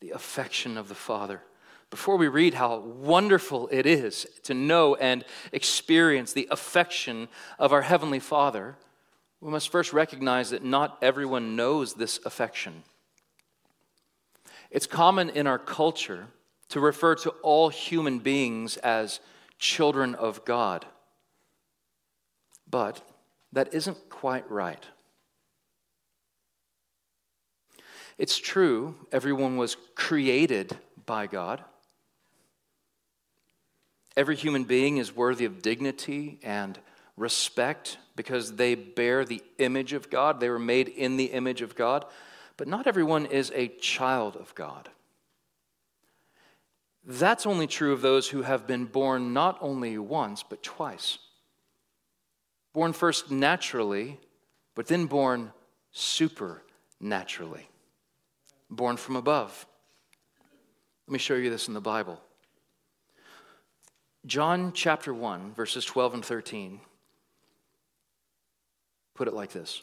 The 0.01 0.11
affection 0.11 0.77
of 0.77 0.89
the 0.89 0.95
Father 0.95 1.41
before 1.91 2.17
we 2.17 2.29
read 2.29 2.55
how 2.55 2.79
wonderful 2.79 3.69
it 3.73 3.87
is 3.87 4.27
to 4.43 4.55
know 4.55 4.95
and 4.97 5.25
experience 5.53 6.33
the 6.33 6.49
affection 6.51 7.29
of 7.59 7.73
our 7.73 7.83
Heavenly 7.83 8.21
Father, 8.21 8.77
we 9.41 9.51
must 9.51 9.71
first 9.71 9.93
recognize 9.93 10.51
that 10.51 10.65
not 10.65 10.99
everyone 11.01 11.57
knows 11.57 11.95
this 11.95 12.21
affection. 12.25 12.83
It's 14.71 14.87
common 14.87 15.31
in 15.31 15.47
our 15.47 15.59
culture 15.59 16.27
to 16.69 16.81
refer 16.81 17.15
to 17.17 17.31
all 17.43 17.71
human 17.71 18.19
beings 18.19 18.77
as 18.79 19.21
children 19.59 20.15
of 20.15 20.45
God. 20.45 20.85
But 22.71 23.01
that 23.53 23.73
isn't 23.73 24.11
quite 24.11 24.51
right. 24.51 24.85
It's 28.19 28.37
true, 28.37 28.97
everyone 29.13 29.57
was 29.57 29.77
created 29.95 30.77
by 31.07 31.29
God. 31.29 31.65
Every 34.17 34.37
human 34.37 34.65
being 34.65 34.97
is 34.97 35.15
worthy 35.15 35.45
of 35.45 35.63
dignity 35.63 36.39
and 36.43 36.79
respect 37.17 37.99
because 38.17 38.57
they 38.57 38.75
bear 38.75 39.25
the 39.25 39.43
image 39.59 39.93
of 39.93 40.11
God. 40.11 40.41
They 40.41 40.51
were 40.51 40.59
made 40.59 40.89
in 40.89 41.17
the 41.17 41.27
image 41.27 41.63
of 41.63 41.75
God. 41.75 42.05
But 42.57 42.69
not 42.69 42.87
everyone 42.87 43.27
is 43.27 43.53
a 43.55 43.69
child 43.69 44.37
of 44.37 44.55
God. 44.55 44.89
That's 47.05 47.47
only 47.47 47.67
true 47.67 47.93
of 47.93 48.03
those 48.03 48.29
who 48.29 48.43
have 48.43 48.67
been 48.67 48.85
born 48.85 49.33
not 49.33 49.57
only 49.61 49.97
once, 49.97 50.43
but 50.43 50.63
twice. 50.63 51.19
Born 52.73 52.93
first 52.93 53.31
naturally, 53.31 54.19
but 54.75 54.87
then 54.87 55.07
born 55.07 55.53
supernaturally. 55.93 57.69
Born 58.69 58.97
from 58.97 59.17
above. 59.17 59.67
Let 61.07 61.13
me 61.13 61.19
show 61.19 61.35
you 61.35 61.49
this 61.49 61.69
in 61.69 61.75
the 61.75 61.81
Bible. 61.81 62.21
John 64.29 64.73
chapter 64.75 65.15
1, 65.15 65.55
verses 65.55 65.87
12 65.87 66.15
and 66.15 66.25
13 66.25 66.81
put 69.15 69.27
it 69.27 69.35
like 69.35 69.53
this 69.53 69.83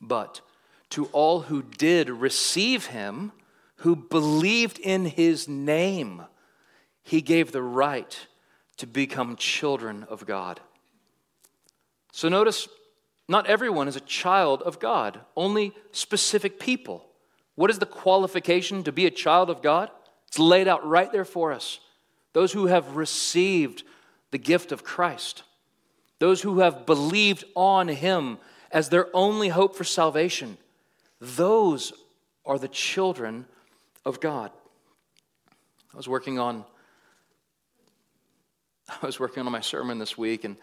But 0.00 0.40
to 0.90 1.06
all 1.06 1.42
who 1.42 1.62
did 1.62 2.10
receive 2.10 2.86
him, 2.86 3.30
who 3.76 3.94
believed 3.94 4.80
in 4.80 5.06
his 5.06 5.48
name, 5.48 6.22
he 7.04 7.22
gave 7.22 7.52
the 7.52 7.62
right 7.62 8.26
to 8.78 8.86
become 8.86 9.36
children 9.36 10.04
of 10.08 10.26
God. 10.26 10.60
So 12.12 12.28
notice, 12.28 12.68
not 13.28 13.46
everyone 13.46 13.86
is 13.86 13.96
a 13.96 14.00
child 14.00 14.60
of 14.62 14.80
God, 14.80 15.20
only 15.36 15.72
specific 15.92 16.58
people. 16.58 17.06
What 17.54 17.70
is 17.70 17.78
the 17.78 17.86
qualification 17.86 18.82
to 18.82 18.92
be 18.92 19.06
a 19.06 19.10
child 19.10 19.50
of 19.50 19.62
God? 19.62 19.88
It's 20.26 20.38
laid 20.40 20.66
out 20.66 20.84
right 20.84 21.12
there 21.12 21.24
for 21.24 21.52
us 21.52 21.78
those 22.34 22.52
who 22.52 22.66
have 22.66 22.96
received 22.96 23.84
the 24.30 24.38
gift 24.38 24.72
of 24.72 24.84
Christ, 24.84 25.44
those 26.18 26.42
who 26.42 26.58
have 26.58 26.84
believed 26.84 27.44
on 27.54 27.88
Him 27.88 28.38
as 28.70 28.90
their 28.90 29.08
only 29.14 29.48
hope 29.48 29.74
for 29.74 29.84
salvation, 29.84 30.58
those 31.20 31.92
are 32.44 32.58
the 32.58 32.68
children 32.68 33.46
of 34.04 34.20
God. 34.20 34.50
I 35.92 35.96
was 35.96 36.08
working 36.08 36.38
on 36.38 36.64
I 39.02 39.06
was 39.06 39.18
working 39.18 39.46
on 39.46 39.50
my 39.50 39.60
sermon 39.60 39.98
this 39.98 40.18
week, 40.18 40.44
and 40.44 40.56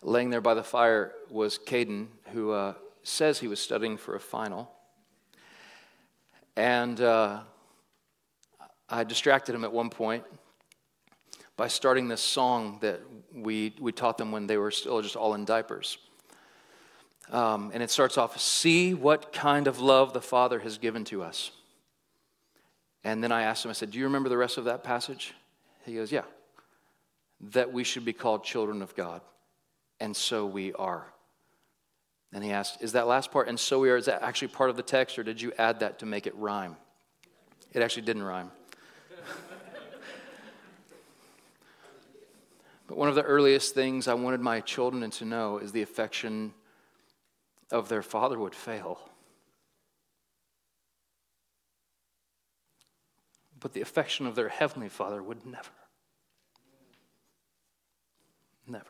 laying 0.00 0.30
there 0.30 0.40
by 0.40 0.54
the 0.54 0.62
fire 0.62 1.12
was 1.28 1.58
Caden, 1.58 2.06
who 2.32 2.52
uh, 2.52 2.74
says 3.02 3.40
he 3.40 3.48
was 3.48 3.58
studying 3.58 3.96
for 3.96 4.14
a 4.14 4.20
final. 4.20 4.70
And 6.56 7.00
uh, 7.00 7.40
I 8.88 9.02
distracted 9.02 9.56
him 9.56 9.64
at 9.64 9.72
one 9.72 9.90
point 9.90 10.22
by 11.56 11.68
starting 11.68 12.08
this 12.08 12.20
song 12.20 12.78
that 12.80 13.00
we, 13.32 13.74
we 13.80 13.92
taught 13.92 14.18
them 14.18 14.32
when 14.32 14.46
they 14.46 14.56
were 14.56 14.70
still 14.70 15.00
just 15.02 15.16
all 15.16 15.34
in 15.34 15.44
diapers. 15.44 15.98
Um, 17.30 17.70
and 17.72 17.82
it 17.82 17.90
starts 17.90 18.18
off 18.18 18.38
See 18.38 18.92
what 18.92 19.32
kind 19.32 19.66
of 19.66 19.80
love 19.80 20.12
the 20.12 20.20
Father 20.20 20.58
has 20.60 20.78
given 20.78 21.04
to 21.06 21.22
us. 21.22 21.52
And 23.02 23.22
then 23.22 23.32
I 23.32 23.42
asked 23.42 23.64
him, 23.64 23.70
I 23.70 23.74
said, 23.74 23.90
Do 23.90 23.98
you 23.98 24.04
remember 24.04 24.28
the 24.28 24.36
rest 24.36 24.58
of 24.58 24.64
that 24.64 24.82
passage? 24.82 25.34
He 25.84 25.94
goes, 25.94 26.10
Yeah. 26.10 26.24
That 27.52 27.72
we 27.72 27.84
should 27.84 28.04
be 28.04 28.12
called 28.12 28.44
children 28.44 28.82
of 28.82 28.94
God. 28.94 29.20
And 30.00 30.16
so 30.16 30.46
we 30.46 30.72
are. 30.74 31.06
And 32.32 32.42
he 32.42 32.50
asked, 32.50 32.82
Is 32.82 32.92
that 32.92 33.06
last 33.06 33.30
part, 33.30 33.48
and 33.48 33.58
so 33.58 33.78
we 33.78 33.90
are, 33.90 33.96
is 33.96 34.06
that 34.06 34.22
actually 34.22 34.48
part 34.48 34.70
of 34.70 34.76
the 34.76 34.82
text, 34.82 35.18
or 35.18 35.22
did 35.22 35.40
you 35.40 35.52
add 35.58 35.80
that 35.80 36.00
to 36.00 36.06
make 36.06 36.26
it 36.26 36.34
rhyme? 36.36 36.76
It 37.72 37.82
actually 37.82 38.02
didn't 38.02 38.22
rhyme. 38.24 38.50
But 42.86 42.96
one 42.96 43.08
of 43.08 43.14
the 43.14 43.22
earliest 43.22 43.74
things 43.74 44.08
I 44.08 44.14
wanted 44.14 44.40
my 44.40 44.60
children 44.60 45.10
to 45.10 45.24
know 45.24 45.58
is 45.58 45.72
the 45.72 45.82
affection 45.82 46.52
of 47.70 47.88
their 47.88 48.02
father 48.02 48.38
would 48.38 48.54
fail. 48.54 48.98
But 53.58 53.72
the 53.72 53.80
affection 53.80 54.26
of 54.26 54.34
their 54.34 54.50
heavenly 54.50 54.90
father 54.90 55.22
would 55.22 55.46
never. 55.46 55.70
Never. 58.66 58.84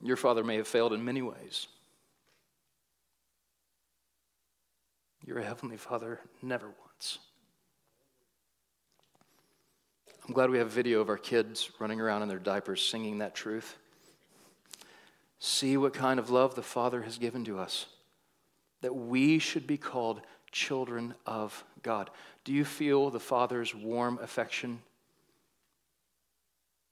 Your 0.00 0.16
father 0.16 0.44
may 0.44 0.56
have 0.56 0.68
failed 0.68 0.92
in 0.92 1.04
many 1.04 1.22
ways. 1.22 1.66
Your 5.26 5.40
heavenly 5.40 5.78
father 5.78 6.20
never 6.42 6.66
once. 6.66 7.18
I'm 10.26 10.32
glad 10.32 10.48
we 10.48 10.58
have 10.58 10.68
a 10.68 10.70
video 10.70 11.00
of 11.00 11.10
our 11.10 11.18
kids 11.18 11.70
running 11.78 12.00
around 12.00 12.22
in 12.22 12.28
their 12.28 12.38
diapers 12.38 12.82
singing 12.82 13.18
that 13.18 13.34
truth. 13.34 13.76
See 15.38 15.76
what 15.76 15.92
kind 15.92 16.18
of 16.18 16.30
love 16.30 16.54
the 16.54 16.62
Father 16.62 17.02
has 17.02 17.18
given 17.18 17.44
to 17.44 17.58
us, 17.58 17.86
that 18.80 18.94
we 18.94 19.38
should 19.38 19.66
be 19.66 19.76
called 19.76 20.22
children 20.50 21.14
of 21.26 21.64
God. 21.82 22.08
Do 22.44 22.52
you 22.52 22.64
feel 22.64 23.10
the 23.10 23.20
Father's 23.20 23.74
warm 23.74 24.18
affection 24.22 24.80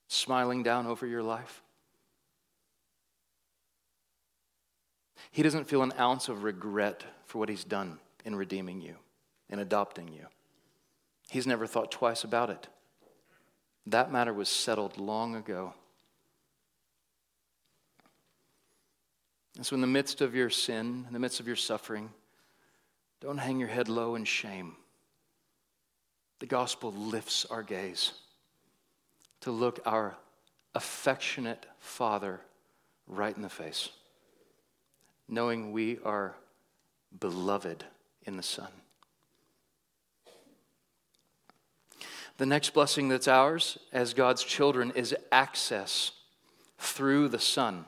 smiling 0.09 0.63
down 0.63 0.87
over 0.87 1.07
your 1.07 1.23
life? 1.23 1.63
He 5.31 5.43
doesn't 5.43 5.69
feel 5.69 5.83
an 5.83 5.95
ounce 5.99 6.29
of 6.29 6.43
regret 6.43 7.05
for 7.25 7.39
what 7.39 7.49
he's 7.49 7.65
done 7.65 7.99
in 8.27 8.37
redeeming 8.37 8.83
you, 8.83 8.97
in 9.49 9.59
adopting 9.59 10.09
you. 10.09 10.27
He's 11.31 11.47
never 11.47 11.67
thought 11.67 11.91
twice 11.91 12.25
about 12.25 12.51
it. 12.51 12.69
That 13.87 14.13
matter 14.13 14.33
was 14.33 14.49
settled 14.49 14.99
long 14.99 15.35
ago. 15.35 15.75
And 19.57 19.67
so, 19.67 19.75
in 19.75 19.81
the 19.81 19.87
midst 19.87 20.21
of 20.21 20.35
your 20.35 20.51
sin, 20.51 21.05
in 21.07 21.13
the 21.13 21.19
midst 21.19 21.41
of 21.41 21.47
your 21.47 21.57
suffering, 21.57 22.11
don't 23.21 23.39
hang 23.39 23.59
your 23.59 23.69
head 23.69 23.89
low 23.89 24.15
in 24.15 24.25
shame. 24.25 24.77
The 26.39 26.47
gospel 26.47 26.93
lifts 26.93 27.45
our 27.45 27.63
gaze 27.63 28.13
to 29.41 29.51
look 29.51 29.81
our 29.85 30.17
affectionate 30.75 31.67
Father 31.79 32.41
right 33.07 33.37
in 33.37 33.43
the 33.43 33.49
face 33.49 33.91
knowing 35.33 35.73
we 35.73 35.99
are 36.05 36.37
beloved 37.19 37.85
in 38.27 38.37
the 38.37 38.43
Son. 38.43 38.69
The 42.39 42.47
next 42.47 42.75
blessing 42.75 43.09
that's 43.09 43.29
ours 43.29 43.79
as 43.93 44.15
God's 44.15 44.43
children 44.43 44.93
is 44.95 45.15
access 45.31 46.13
through 46.79 47.29
the 47.29 47.39
Son. 47.39 47.85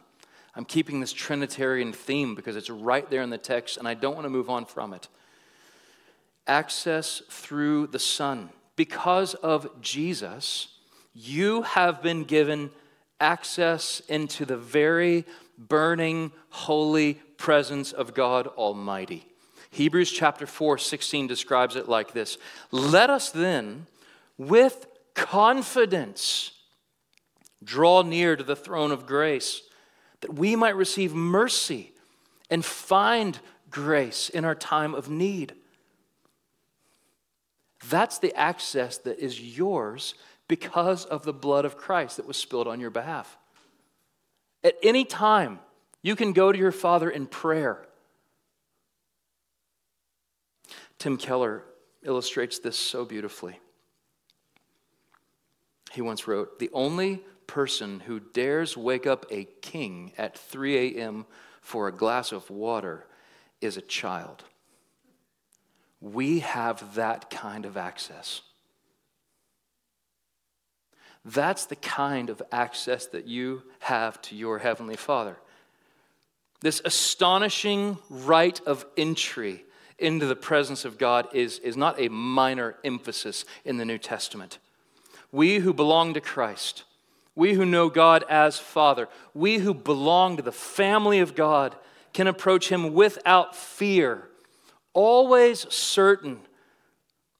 I'm 0.57 0.64
keeping 0.64 1.00
this 1.00 1.12
Trinitarian 1.12 1.92
theme 1.92 2.35
because 2.35 2.57
it's 2.57 2.70
right 2.70 3.09
there 3.11 3.22
in 3.22 3.30
the 3.30 3.38
text 3.38 3.76
and 3.76 3.88
I 3.88 3.94
don't 3.94 4.14
want 4.14 4.24
to 4.24 4.30
move 4.30 4.48
on 4.48 4.64
from 4.64 4.92
it. 4.92 5.09
Access 6.46 7.22
through 7.28 7.88
the 7.88 7.98
Son. 7.98 8.50
Because 8.76 9.35
of 9.35 9.80
Jesus, 9.80 10.68
you 11.14 11.62
have 11.62 12.02
been 12.02 12.24
given 12.24 12.70
access 13.20 14.00
into 14.09 14.44
the 14.44 14.57
very 14.57 15.24
burning, 15.57 16.33
holy 16.50 17.14
presence 17.37 17.92
of 17.92 18.14
God 18.14 18.46
Almighty. 18.48 19.26
Hebrews 19.70 20.12
chapter 20.12 20.46
4, 20.46 20.78
16 20.78 21.26
describes 21.26 21.74
it 21.74 21.88
like 21.88 22.12
this 22.12 22.38
Let 22.70 23.11
us 23.11 23.30
then, 23.30 23.87
with 24.38 24.86
confidence, 25.14 26.52
draw 27.62 28.02
near 28.02 28.36
to 28.36 28.44
the 28.44 28.56
throne 28.56 28.90
of 28.90 29.06
grace, 29.06 29.62
that 30.20 30.34
we 30.34 30.56
might 30.56 30.76
receive 30.76 31.14
mercy 31.14 31.92
and 32.50 32.64
find 32.64 33.38
grace 33.70 34.28
in 34.28 34.44
our 34.44 34.54
time 34.54 34.94
of 34.94 35.08
need. 35.08 35.54
That's 37.88 38.18
the 38.18 38.34
access 38.34 38.98
that 38.98 39.18
is 39.18 39.40
yours 39.40 40.14
because 40.48 41.04
of 41.04 41.24
the 41.24 41.32
blood 41.32 41.64
of 41.64 41.76
Christ 41.76 42.16
that 42.16 42.26
was 42.26 42.36
spilled 42.36 42.68
on 42.68 42.80
your 42.80 42.90
behalf. 42.90 43.36
At 44.62 44.76
any 44.82 45.04
time, 45.04 45.58
you 46.02 46.16
can 46.16 46.32
go 46.32 46.52
to 46.52 46.58
your 46.58 46.72
Father 46.72 47.10
in 47.10 47.26
prayer. 47.26 47.86
Tim 50.98 51.16
Keller 51.16 51.64
illustrates 52.02 52.58
this 52.58 52.76
so 52.76 53.04
beautifully. 53.04 53.58
He 55.94 56.02
once 56.02 56.26
wrote 56.26 56.59
The 56.59 56.70
only 56.72 57.22
person 57.46 58.00
who 58.00 58.18
dares 58.18 58.76
wake 58.76 59.07
up 59.07 59.26
a 59.30 59.44
king 59.62 60.12
at 60.18 60.37
3 60.37 60.96
a.m. 60.96 61.24
for 61.61 61.87
a 61.87 61.92
glass 61.92 62.33
of 62.33 62.50
water 62.50 63.07
is 63.61 63.76
a 63.76 63.83
child. 63.83 64.42
We 66.00 66.40
have 66.40 66.96
that 66.96 67.30
kind 67.30 67.64
of 67.64 67.76
access. 67.76 68.42
That's 71.24 71.64
the 71.64 71.76
kind 71.76 72.28
of 72.28 72.42
access 72.50 73.07
that 73.07 73.26
you 73.26 73.62
have 73.78 74.20
to 74.22 74.37
your 74.37 74.59
Heavenly 74.59 74.96
Father. 74.96 75.38
This 76.61 76.83
astonishing 76.85 77.98
right 78.11 78.61
of 78.66 78.85
entry 78.96 79.64
into 79.98 80.26
the 80.26 80.37
presence 80.37 80.85
of 80.85 80.98
God 80.98 81.28
is, 81.33 81.61
is 81.61 81.76
not 81.76 82.00
a 82.00 82.09
minor 82.09 82.74
emphasis 82.85 83.44
in 83.64 83.76
the 83.76 83.85
New 83.85 83.98
Testament. 83.98 84.59
We 85.34 85.58
who 85.58 85.74
belong 85.74 86.14
to 86.14 86.20
Christ, 86.20 86.84
we 87.34 87.54
who 87.54 87.66
know 87.66 87.88
God 87.88 88.24
as 88.28 88.60
Father, 88.60 89.08
we 89.34 89.58
who 89.58 89.74
belong 89.74 90.36
to 90.36 90.44
the 90.44 90.52
family 90.52 91.18
of 91.18 91.34
God 91.34 91.74
can 92.12 92.28
approach 92.28 92.68
Him 92.68 92.94
without 92.94 93.56
fear, 93.56 94.28
always 94.92 95.66
certain 95.74 96.38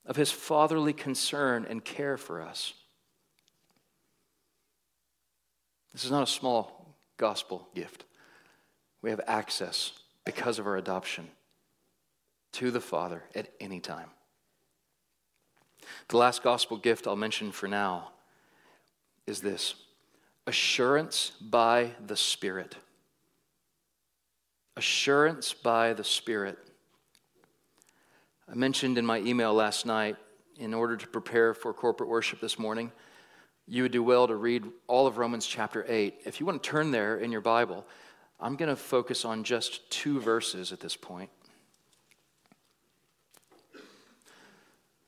of 0.04 0.16
His 0.16 0.33
fatherly 0.33 0.92
concern 0.92 1.68
and 1.70 1.85
care 1.85 2.16
for 2.16 2.42
us. 2.42 2.74
This 5.92 6.04
is 6.04 6.11
not 6.11 6.24
a 6.24 6.26
small 6.26 6.96
gospel 7.16 7.68
gift. 7.76 8.07
We 9.02 9.11
have 9.11 9.20
access 9.28 9.92
because 10.24 10.59
of 10.59 10.66
our 10.66 10.76
adoption 10.76 11.28
to 12.54 12.72
the 12.72 12.80
Father 12.80 13.22
at 13.37 13.52
any 13.61 13.78
time. 13.78 14.09
The 16.09 16.16
last 16.16 16.42
gospel 16.42 16.77
gift 16.77 17.07
I'll 17.07 17.16
mention 17.16 17.53
for 17.53 17.68
now 17.68 18.12
is 19.27 19.40
this 19.40 19.75
assurance 20.47 21.33
by 21.40 21.92
the 22.07 22.16
Spirit. 22.16 22.77
Assurance 24.77 25.53
by 25.53 25.92
the 25.92 26.05
Spirit. 26.05 26.59
I 28.51 28.55
mentioned 28.55 28.99
in 28.99 29.07
my 29.07 29.20
email 29.20 29.55
last 29.55 29.87
night, 29.87 30.16
in 30.59 30.75
order 30.75 30.97
to 30.97 31.07
prepare 31.09 31.55
for 31.55 31.73
corporate 31.73 32.09
worship 32.09 32.40
this 32.40 32.59
morning, 32.59 32.92
you 33.66 33.83
would 33.83 33.92
do 33.92 34.03
well 34.03 34.29
to 34.29 34.37
read 34.37 34.64
all 34.87 35.07
of 35.07 35.18
Romans 35.18 35.47
chapter 35.47 35.85
8. 35.88 36.20
If 36.25 36.38
you 36.38 36.47
want 36.47 36.62
to 36.62 36.68
turn 36.68 36.90
there 36.90 37.16
in 37.16 37.33
your 37.33 37.40
Bible, 37.40 37.87
I'm 38.38 38.57
going 38.57 38.68
to 38.68 38.77
focus 38.77 39.25
on 39.25 39.42
just 39.42 39.90
two 39.90 40.20
verses 40.20 40.73
at 40.73 40.81
this 40.81 40.97
point. 40.97 41.31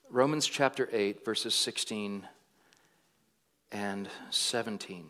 Romans 0.09 0.47
chapter 0.47 0.89
8, 0.93 1.25
verses 1.25 1.53
16 1.53 2.29
and 3.73 4.09
17. 4.31 5.09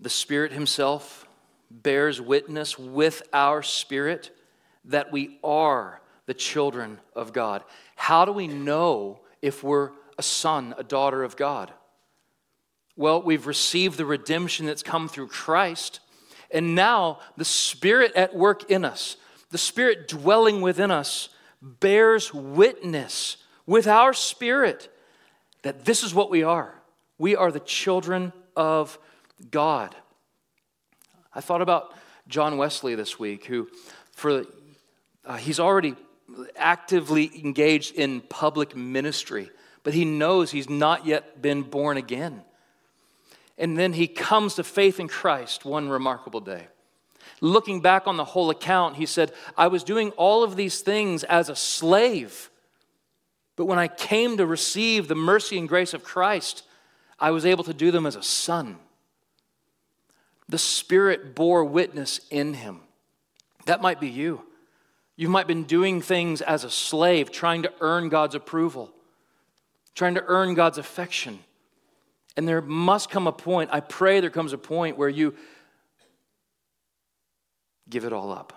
The 0.00 0.10
Spirit 0.10 0.52
Himself 0.52 1.28
bears 1.70 2.20
witness 2.20 2.76
with 2.76 3.22
our 3.32 3.62
spirit 3.62 4.36
that 4.86 5.12
we 5.12 5.38
are 5.44 6.00
the 6.26 6.34
children 6.34 6.98
of 7.14 7.32
God. 7.32 7.62
How 7.94 8.24
do 8.24 8.32
we 8.32 8.48
know 8.48 9.20
if 9.40 9.62
we're 9.62 9.90
a 10.18 10.22
son, 10.22 10.74
a 10.76 10.82
daughter 10.82 11.22
of 11.22 11.36
God? 11.36 11.72
Well, 13.00 13.22
we've 13.22 13.46
received 13.46 13.96
the 13.96 14.04
redemption 14.04 14.66
that's 14.66 14.82
come 14.82 15.08
through 15.08 15.28
Christ. 15.28 16.00
And 16.50 16.74
now 16.74 17.20
the 17.38 17.46
Spirit 17.46 18.12
at 18.14 18.36
work 18.36 18.70
in 18.70 18.84
us, 18.84 19.16
the 19.50 19.56
Spirit 19.56 20.06
dwelling 20.06 20.60
within 20.60 20.90
us, 20.90 21.30
bears 21.62 22.34
witness 22.34 23.38
with 23.64 23.86
our 23.86 24.12
spirit 24.12 24.94
that 25.62 25.86
this 25.86 26.02
is 26.02 26.12
what 26.12 26.30
we 26.30 26.42
are. 26.42 26.74
We 27.16 27.34
are 27.34 27.50
the 27.50 27.60
children 27.60 28.34
of 28.54 28.98
God. 29.50 29.96
I 31.34 31.40
thought 31.40 31.62
about 31.62 31.94
John 32.28 32.58
Wesley 32.58 32.96
this 32.96 33.18
week, 33.18 33.46
who, 33.46 33.66
for 34.12 34.44
uh, 35.24 35.38
he's 35.38 35.58
already 35.58 35.96
actively 36.54 37.30
engaged 37.42 37.94
in 37.94 38.20
public 38.20 38.76
ministry, 38.76 39.48
but 39.84 39.94
he 39.94 40.04
knows 40.04 40.50
he's 40.50 40.68
not 40.68 41.06
yet 41.06 41.40
been 41.40 41.62
born 41.62 41.96
again. 41.96 42.42
And 43.60 43.76
then 43.76 43.92
he 43.92 44.08
comes 44.08 44.54
to 44.54 44.64
faith 44.64 44.98
in 44.98 45.06
Christ 45.06 45.66
one 45.66 45.90
remarkable 45.90 46.40
day. 46.40 46.68
Looking 47.42 47.82
back 47.82 48.06
on 48.06 48.16
the 48.16 48.24
whole 48.24 48.48
account, 48.48 48.96
he 48.96 49.04
said, 49.04 49.32
I 49.56 49.68
was 49.68 49.84
doing 49.84 50.10
all 50.12 50.42
of 50.42 50.56
these 50.56 50.80
things 50.80 51.24
as 51.24 51.50
a 51.50 51.54
slave. 51.54 52.50
But 53.56 53.66
when 53.66 53.78
I 53.78 53.86
came 53.86 54.38
to 54.38 54.46
receive 54.46 55.06
the 55.06 55.14
mercy 55.14 55.58
and 55.58 55.68
grace 55.68 55.92
of 55.92 56.02
Christ, 56.02 56.64
I 57.18 57.32
was 57.32 57.44
able 57.44 57.64
to 57.64 57.74
do 57.74 57.90
them 57.90 58.06
as 58.06 58.16
a 58.16 58.22
son. 58.22 58.78
The 60.48 60.58
Spirit 60.58 61.34
bore 61.34 61.62
witness 61.62 62.20
in 62.30 62.54
him. 62.54 62.80
That 63.66 63.82
might 63.82 64.00
be 64.00 64.08
you. 64.08 64.42
You 65.16 65.28
might 65.28 65.40
have 65.40 65.48
been 65.48 65.64
doing 65.64 66.00
things 66.00 66.40
as 66.40 66.64
a 66.64 66.70
slave, 66.70 67.30
trying 67.30 67.62
to 67.64 67.72
earn 67.82 68.08
God's 68.08 68.34
approval, 68.34 68.90
trying 69.94 70.14
to 70.14 70.24
earn 70.26 70.54
God's 70.54 70.78
affection. 70.78 71.40
And 72.36 72.46
there 72.46 72.60
must 72.60 73.10
come 73.10 73.26
a 73.26 73.32
point, 73.32 73.70
I 73.72 73.80
pray 73.80 74.20
there 74.20 74.30
comes 74.30 74.52
a 74.52 74.58
point 74.58 74.96
where 74.96 75.08
you 75.08 75.34
give 77.88 78.04
it 78.04 78.12
all 78.12 78.32
up 78.32 78.52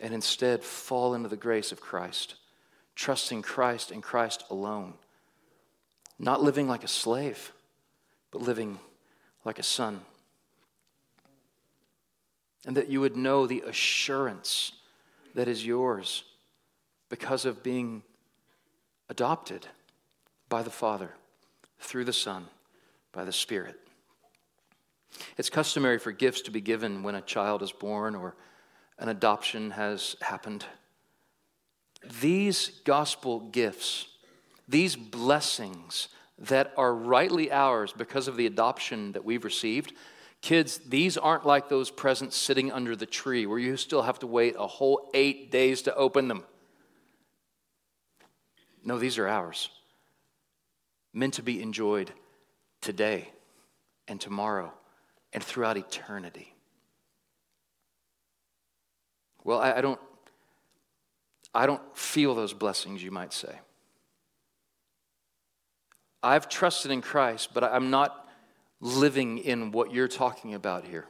and 0.00 0.12
instead 0.12 0.64
fall 0.64 1.14
into 1.14 1.28
the 1.28 1.36
grace 1.36 1.70
of 1.70 1.80
Christ 1.80 2.34
trusting 2.94 3.42
Christ 3.42 3.90
and 3.90 4.02
Christ 4.02 4.44
alone. 4.50 4.94
Not 6.18 6.42
living 6.42 6.68
like 6.68 6.84
a 6.84 6.88
slave, 6.88 7.52
but 8.30 8.42
living 8.42 8.78
like 9.44 9.58
a 9.58 9.62
son. 9.62 10.02
And 12.66 12.76
that 12.76 12.88
you 12.88 13.00
would 13.00 13.16
know 13.16 13.46
the 13.46 13.62
assurance 13.62 14.72
that 15.34 15.48
is 15.48 15.66
yours 15.66 16.24
because 17.08 17.44
of 17.44 17.62
being 17.62 18.02
adopted 19.08 19.66
by 20.48 20.62
the 20.62 20.70
Father, 20.70 21.10
through 21.82 22.04
the 22.04 22.12
Son, 22.12 22.46
by 23.12 23.24
the 23.24 23.32
Spirit. 23.32 23.78
It's 25.36 25.50
customary 25.50 25.98
for 25.98 26.12
gifts 26.12 26.42
to 26.42 26.50
be 26.50 26.60
given 26.60 27.02
when 27.02 27.14
a 27.14 27.20
child 27.20 27.62
is 27.62 27.72
born 27.72 28.14
or 28.14 28.34
an 28.98 29.08
adoption 29.08 29.72
has 29.72 30.16
happened. 30.20 30.64
These 32.20 32.80
gospel 32.84 33.40
gifts, 33.40 34.06
these 34.68 34.96
blessings 34.96 36.08
that 36.38 36.72
are 36.76 36.94
rightly 36.94 37.52
ours 37.52 37.92
because 37.96 38.28
of 38.28 38.36
the 38.36 38.46
adoption 38.46 39.12
that 39.12 39.24
we've 39.24 39.44
received, 39.44 39.92
kids, 40.40 40.78
these 40.88 41.16
aren't 41.16 41.46
like 41.46 41.68
those 41.68 41.90
presents 41.90 42.36
sitting 42.36 42.72
under 42.72 42.96
the 42.96 43.06
tree 43.06 43.46
where 43.46 43.58
you 43.58 43.76
still 43.76 44.02
have 44.02 44.18
to 44.20 44.26
wait 44.26 44.54
a 44.58 44.66
whole 44.66 45.10
eight 45.14 45.52
days 45.52 45.82
to 45.82 45.94
open 45.94 46.28
them. 46.28 46.44
No, 48.84 48.98
these 48.98 49.18
are 49.18 49.28
ours, 49.28 49.70
meant 51.12 51.34
to 51.34 51.42
be 51.42 51.62
enjoyed 51.62 52.12
today 52.80 53.30
and 54.08 54.20
tomorrow 54.20 54.72
and 55.32 55.42
throughout 55.42 55.76
eternity. 55.76 56.54
Well, 59.44 59.60
I, 59.60 59.72
I 59.74 59.80
don't 59.80 60.00
I 61.54 61.66
don't 61.66 61.82
feel 61.96 62.34
those 62.34 62.54
blessings, 62.54 63.02
you 63.02 63.10
might 63.10 63.32
say. 63.32 63.58
I've 66.22 66.48
trusted 66.48 66.90
in 66.90 67.02
Christ, 67.02 67.50
but 67.52 67.64
I'm 67.64 67.90
not 67.90 68.28
living 68.80 69.38
in 69.38 69.70
what 69.70 69.92
you're 69.92 70.08
talking 70.08 70.54
about 70.54 70.84
here. 70.84 71.06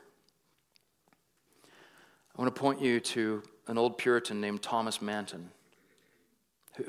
I 2.36 2.42
want 2.42 2.52
to 2.54 2.60
point 2.60 2.80
you 2.80 2.98
to 2.98 3.42
an 3.68 3.78
old 3.78 3.98
Puritan 3.98 4.40
named 4.40 4.62
Thomas 4.62 5.00
Manton, 5.00 5.50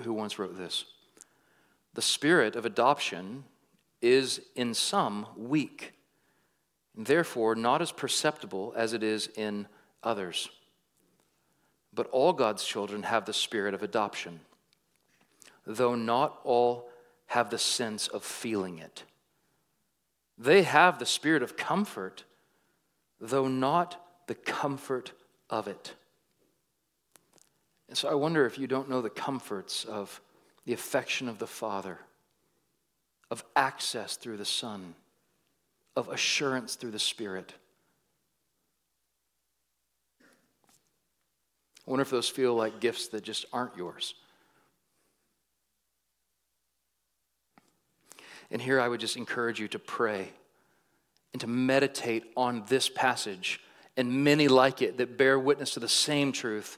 who 0.01 0.13
once 0.13 0.39
wrote 0.39 0.57
this 0.57 0.85
The 1.93 2.01
spirit 2.01 2.55
of 2.55 2.65
adoption 2.65 3.43
is 4.01 4.41
in 4.55 4.73
some 4.73 5.27
weak, 5.37 5.93
and 6.97 7.05
therefore 7.05 7.55
not 7.55 7.81
as 7.81 7.91
perceptible 7.91 8.73
as 8.75 8.93
it 8.93 9.03
is 9.03 9.27
in 9.35 9.67
others. 10.03 10.49
But 11.93 12.07
all 12.07 12.33
God's 12.33 12.65
children 12.65 13.03
have 13.03 13.25
the 13.25 13.33
spirit 13.33 13.73
of 13.73 13.83
adoption, 13.83 14.39
though 15.65 15.95
not 15.95 16.39
all 16.43 16.89
have 17.27 17.49
the 17.49 17.57
sense 17.57 18.07
of 18.07 18.23
feeling 18.23 18.79
it. 18.79 19.03
They 20.37 20.63
have 20.63 20.99
the 20.99 21.05
spirit 21.05 21.43
of 21.43 21.55
comfort, 21.55 22.23
though 23.19 23.47
not 23.47 24.03
the 24.27 24.35
comfort 24.35 25.11
of 25.49 25.67
it. 25.67 25.93
And 27.87 27.97
so 27.97 28.09
I 28.09 28.15
wonder 28.15 28.45
if 28.45 28.57
you 28.57 28.65
don't 28.65 28.89
know 28.89 29.01
the 29.01 29.09
comforts 29.09 29.85
of 29.85 30.19
the 30.65 30.73
affection 30.73 31.27
of 31.27 31.39
the 31.39 31.47
Father, 31.47 31.99
of 33.29 33.43
access 33.55 34.15
through 34.15 34.37
the 34.37 34.45
Son, 34.45 34.95
of 35.95 36.09
assurance 36.09 36.75
through 36.75 36.91
the 36.91 36.99
Spirit. 36.99 37.53
I 41.85 41.91
wonder 41.91 42.01
if 42.01 42.09
those 42.09 42.29
feel 42.29 42.55
like 42.55 42.79
gifts 42.79 43.09
that 43.09 43.23
just 43.23 43.45
aren't 43.51 43.75
yours. 43.75 44.15
And 48.49 48.61
here 48.61 48.79
I 48.79 48.87
would 48.87 48.99
just 48.99 49.17
encourage 49.17 49.59
you 49.59 49.67
to 49.69 49.79
pray 49.79 50.29
and 51.33 51.41
to 51.41 51.47
meditate 51.47 52.31
on 52.37 52.63
this 52.67 52.87
passage 52.87 53.59
and 53.97 54.23
many 54.23 54.47
like 54.47 54.81
it 54.81 54.97
that 54.97 55.17
bear 55.17 55.37
witness 55.37 55.73
to 55.73 55.79
the 55.79 55.89
same 55.89 56.31
truth, 56.31 56.77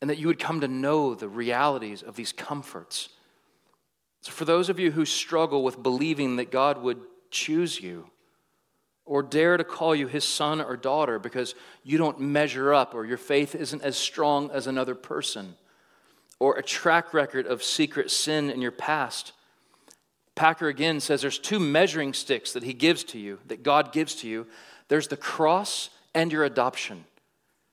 and 0.00 0.10
that 0.10 0.18
you 0.18 0.26
would 0.26 0.38
come 0.38 0.60
to 0.60 0.68
know 0.68 1.14
the 1.14 1.28
realities 1.28 2.02
of 2.02 2.16
these 2.16 2.32
comforts. 2.32 3.08
So, 4.22 4.32
for 4.32 4.44
those 4.44 4.68
of 4.68 4.78
you 4.78 4.92
who 4.92 5.04
struggle 5.04 5.62
with 5.62 5.82
believing 5.82 6.36
that 6.36 6.50
God 6.50 6.82
would 6.82 7.00
choose 7.30 7.80
you, 7.80 8.10
or 9.06 9.22
dare 9.22 9.56
to 9.56 9.64
call 9.64 9.94
you 9.94 10.08
his 10.08 10.24
son 10.24 10.60
or 10.60 10.76
daughter 10.76 11.18
because 11.18 11.54
you 11.84 11.96
don't 11.96 12.20
measure 12.20 12.74
up 12.74 12.92
or 12.92 13.06
your 13.06 13.16
faith 13.16 13.54
isn't 13.54 13.82
as 13.82 13.96
strong 13.96 14.50
as 14.50 14.66
another 14.66 14.96
person, 14.96 15.54
or 16.38 16.56
a 16.56 16.62
track 16.62 17.14
record 17.14 17.46
of 17.46 17.62
secret 17.62 18.10
sin 18.10 18.50
in 18.50 18.60
your 18.60 18.72
past. 18.72 19.32
Packer 20.34 20.68
again 20.68 21.00
says 21.00 21.22
there's 21.22 21.38
two 21.38 21.60
measuring 21.60 22.12
sticks 22.12 22.52
that 22.52 22.64
he 22.64 22.74
gives 22.74 23.04
to 23.04 23.18
you, 23.18 23.38
that 23.46 23.62
God 23.62 23.92
gives 23.92 24.16
to 24.16 24.28
you. 24.28 24.46
There's 24.88 25.08
the 25.08 25.16
cross 25.16 25.88
and 26.14 26.30
your 26.30 26.44
adoption. 26.44 27.04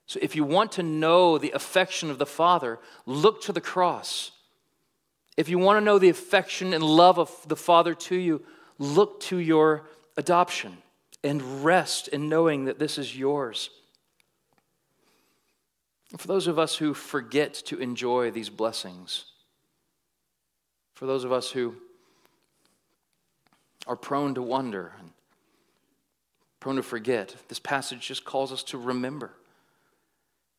So 0.06 0.20
if 0.22 0.36
you 0.36 0.44
want 0.44 0.74
to 0.74 0.84
know 0.84 1.38
the 1.38 1.52
affection 1.52 2.10
of 2.10 2.18
the 2.18 2.26
Father, 2.26 2.80
look 3.06 3.42
to 3.44 3.54
the 3.54 3.62
cross. 3.62 4.32
If 5.38 5.50
you 5.50 5.58
want 5.58 5.78
to 5.78 5.86
know 5.86 5.98
the 5.98 6.10
affection 6.10 6.74
and 6.74 6.84
love 6.84 7.18
of 7.18 7.32
the 7.48 7.56
Father 7.56 7.94
to 7.96 8.16
you, 8.16 8.44
look 8.78 9.20
to 9.22 9.38
your 9.38 9.88
adoption 10.18 10.78
and 11.24 11.64
rest 11.64 12.10
in 12.10 12.30
knowing 12.30 12.66
that 12.66 12.80
this 12.80 12.98
is 12.98 13.18
yours. 13.18 13.70
For 16.18 16.28
those 16.28 16.48
of 16.48 16.60
us 16.60 16.76
who 16.76 16.94
forget 16.94 17.54
to 17.66 17.80
enjoy 17.80 18.30
these 18.30 18.50
blessings, 18.50 19.26
for 20.94 21.08
those 21.08 21.24
of 21.24 21.32
us 21.32 21.50
who 21.50 21.76
are 23.88 23.96
prone 23.96 24.36
to 24.36 24.42
wonder 24.42 24.94
and 25.00 25.12
prone 26.60 26.76
to 26.76 26.84
forget, 26.84 27.36
this 27.48 27.60
passage 27.60 28.08
just 28.08 28.26
calls 28.26 28.52
us 28.52 28.64
to 28.64 28.78
remember. 28.78 29.32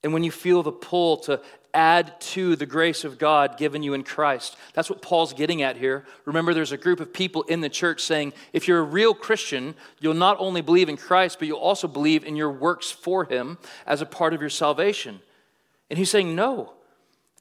And 0.04 0.12
when 0.12 0.22
you 0.22 0.30
feel 0.30 0.62
the 0.62 0.70
pull 0.70 1.16
to 1.18 1.40
add 1.74 2.20
to 2.20 2.54
the 2.56 2.66
grace 2.66 3.04
of 3.04 3.18
God 3.18 3.58
given 3.58 3.82
you 3.82 3.94
in 3.94 4.04
Christ. 4.04 4.56
That's 4.74 4.88
what 4.88 5.02
Paul's 5.02 5.32
getting 5.32 5.62
at 5.62 5.76
here. 5.76 6.04
Remember, 6.24 6.54
there's 6.54 6.72
a 6.72 6.76
group 6.76 7.00
of 7.00 7.12
people 7.12 7.42
in 7.42 7.60
the 7.60 7.68
church 7.68 8.00
saying, 8.00 8.32
if 8.52 8.68
you're 8.68 8.78
a 8.78 8.82
real 8.82 9.12
Christian, 9.12 9.74
you'll 9.98 10.14
not 10.14 10.36
only 10.38 10.60
believe 10.60 10.88
in 10.88 10.96
Christ, 10.96 11.40
but 11.40 11.48
you'll 11.48 11.58
also 11.58 11.88
believe 11.88 12.24
in 12.24 12.36
your 12.36 12.50
works 12.50 12.92
for 12.92 13.24
Him 13.24 13.58
as 13.86 14.00
a 14.00 14.06
part 14.06 14.32
of 14.32 14.40
your 14.40 14.50
salvation. 14.50 15.20
And 15.90 15.98
he's 15.98 16.10
saying, 16.10 16.34
no. 16.34 16.72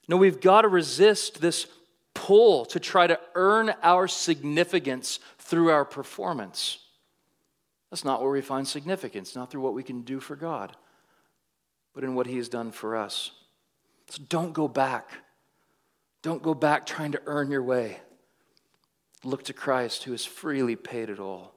No, 0.07 0.17
we've 0.17 0.41
got 0.41 0.63
to 0.63 0.67
resist 0.67 1.39
this 1.39 1.67
pull 2.13 2.65
to 2.65 2.79
try 2.79 3.07
to 3.07 3.19
earn 3.35 3.73
our 3.81 4.07
significance 4.07 5.19
through 5.39 5.69
our 5.69 5.85
performance. 5.85 6.79
That's 7.89 8.03
not 8.03 8.21
where 8.21 8.31
we 8.31 8.41
find 8.41 8.67
significance, 8.67 9.35
not 9.35 9.49
through 9.49 9.61
what 9.61 9.73
we 9.73 9.83
can 9.83 10.01
do 10.01 10.19
for 10.19 10.35
God, 10.35 10.75
but 11.93 12.03
in 12.03 12.15
what 12.15 12.27
He 12.27 12.37
has 12.37 12.49
done 12.49 12.71
for 12.71 12.95
us. 12.95 13.31
So 14.09 14.23
don't 14.29 14.53
go 14.53 14.67
back. 14.67 15.09
Don't 16.21 16.41
go 16.41 16.53
back 16.53 16.85
trying 16.85 17.11
to 17.13 17.21
earn 17.25 17.51
your 17.51 17.63
way. 17.63 17.99
Look 19.23 19.43
to 19.45 19.53
Christ 19.53 20.03
who 20.03 20.11
has 20.11 20.25
freely 20.25 20.75
paid 20.75 21.09
it 21.09 21.19
all. 21.19 21.53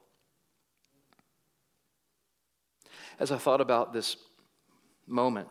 As 3.19 3.33
I 3.33 3.39
thought 3.39 3.61
about 3.61 3.93
this 3.93 4.17
moment, 5.07 5.49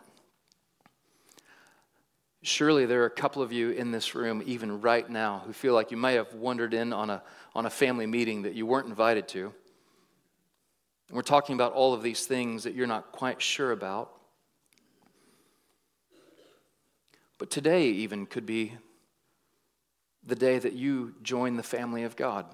surely 2.42 2.86
there 2.86 3.02
are 3.02 3.06
a 3.06 3.10
couple 3.10 3.42
of 3.42 3.52
you 3.52 3.70
in 3.70 3.90
this 3.90 4.14
room, 4.14 4.42
even 4.46 4.80
right 4.80 5.08
now, 5.08 5.42
who 5.44 5.52
feel 5.52 5.74
like 5.74 5.90
you 5.90 5.96
may 5.96 6.14
have 6.14 6.32
wandered 6.34 6.74
in 6.74 6.92
on 6.92 7.10
a, 7.10 7.22
on 7.54 7.66
a 7.66 7.70
family 7.70 8.06
meeting 8.06 8.42
that 8.42 8.54
you 8.54 8.66
weren't 8.66 8.86
invited 8.86 9.26
to. 9.28 9.52
We're 11.10 11.22
talking 11.22 11.54
about 11.54 11.72
all 11.72 11.92
of 11.92 12.02
these 12.02 12.26
things 12.26 12.64
that 12.64 12.74
you're 12.74 12.86
not 12.86 13.12
quite 13.12 13.42
sure 13.42 13.72
about. 13.72 14.15
But 17.38 17.50
today, 17.50 17.88
even, 17.88 18.26
could 18.26 18.46
be 18.46 18.74
the 20.24 20.34
day 20.34 20.58
that 20.58 20.72
you 20.72 21.14
join 21.22 21.56
the 21.56 21.62
family 21.62 22.02
of 22.02 22.16
God. 22.16 22.46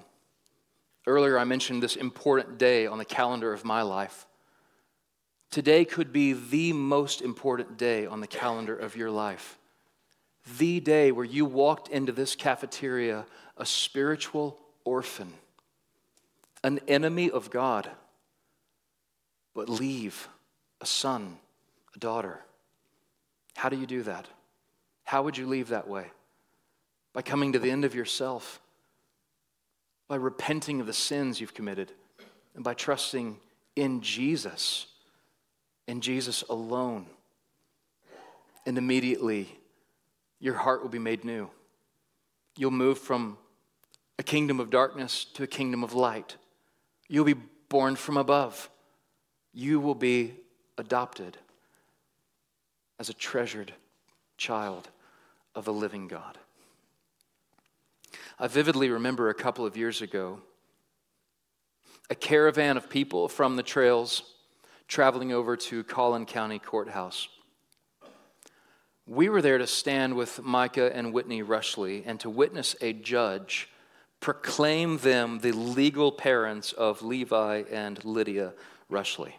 Earlier, 1.07 1.39
I 1.39 1.45
mentioned 1.45 1.83
this 1.83 1.97
important 1.97 2.59
day 2.59 2.87
on 2.87 2.99
the 2.99 3.05
calendar 3.05 3.53
of 3.53 3.65
my 3.65 3.83
life. 3.83 4.27
Today 5.51 5.85
could 5.85 6.13
be 6.13 6.33
the 6.33 6.73
most 6.73 7.23
important 7.23 7.77
day 7.77 8.07
on 8.07 8.21
the 8.21 8.27
calendar 8.27 8.77
of 8.77 8.97
your 8.97 9.11
life. 9.11 9.59
The 10.59 10.81
day 10.81 11.13
where 11.13 11.25
you 11.25 11.45
walked 11.45 11.89
into 11.89 12.13
this 12.13 12.35
cafeteria 12.35 13.27
a 13.57 13.67
spiritual 13.67 14.59
orphan, 14.85 15.33
an 16.65 16.81
enemy 16.89 17.31
of 17.31 17.51
God, 17.51 17.91
but 19.55 19.69
leave 19.69 20.29
a 20.81 20.87
son, 20.87 21.37
a 21.95 21.99
daughter. 21.99 22.41
How 23.57 23.69
do 23.69 23.77
you 23.77 23.87
do 23.87 24.03
that? 24.05 24.27
How 25.13 25.23
would 25.23 25.37
you 25.37 25.47
leave 25.47 25.69
that 25.69 25.89
way? 25.89 26.07
By 27.13 27.21
coming 27.21 27.53
to 27.53 27.59
the 27.59 27.71
end 27.71 27.85
of 27.85 27.95
yourself, 27.95 28.63
by 30.09 30.17
repenting 30.17 30.81
of 30.81 30.87
the 30.87 30.95
sins 30.95 31.39
you've 31.39 31.53
committed, 31.53 31.93
and 32.55 32.65
by 32.65 32.73
trusting 32.73 33.37
in 33.77 34.01
Jesus, 34.01 34.87
in 35.87 36.01
Jesus 36.01 36.41
alone. 36.49 37.05
And 38.65 38.79
immediately, 38.79 39.55
your 40.41 40.55
heart 40.55 40.81
will 40.81 40.89
be 40.89 40.99
made 40.99 41.27
new. 41.27 41.51
You'll 42.57 42.71
move 42.71 42.97
from 42.97 43.37
a 44.19 44.23
kingdom 44.23 44.61
of 44.61 44.71
darkness 44.71 45.27
to 45.35 45.43
a 45.43 45.47
kingdom 45.47 45.85
of 45.85 45.93
light. 45.93 46.37
You'll 47.07 47.27
be 47.27 47.37
born 47.69 47.97
from 47.97 48.17
above. 48.17 48.71
You 49.53 49.79
will 49.79 49.95
be 49.95 50.33
adopted 50.79 51.37
as 52.99 53.11
a 53.11 53.15
treasured 53.15 53.75
child 54.39 54.89
of 55.55 55.69
a 55.69 55.73
living 55.73 56.09
God. 56.09 56.39
I 58.39 58.49
vividly 58.49 58.91
remember 58.91 59.29
a 59.29 59.35
couple 59.35 59.67
of 59.67 59.77
years 59.77 60.03
ago 60.03 60.41
a 62.11 62.15
caravan 62.15 62.77
of 62.77 62.91
people 62.91 63.29
from 63.29 63.57
the 63.57 63.63
trails 63.63 64.23
traveling 64.89 65.33
over 65.33 65.57
to 65.57 65.85
Collin 65.85 66.27
County 66.27 66.59
Courthouse. 66.59 67.29
We 69.07 69.29
were 69.29 69.41
there 69.41 69.59
to 69.59 69.67
stand 69.67 70.15
with 70.15 70.43
Micah 70.43 70.95
and 70.95 71.13
Whitney 71.13 71.43
Rushley 71.43 72.03
and 72.05 72.21
to 72.21 72.31
witness 72.31 72.77
a 72.81 72.93
judge 72.93 73.69
proclaim 74.21 74.99
them 74.99 75.41
the 75.41 75.53
legal 75.53 76.13
parents 76.13 76.73
of 76.73 77.03
Levi 77.03 77.65
and 77.71 78.03
Lydia 78.05 78.55
Rushley. 78.91 79.33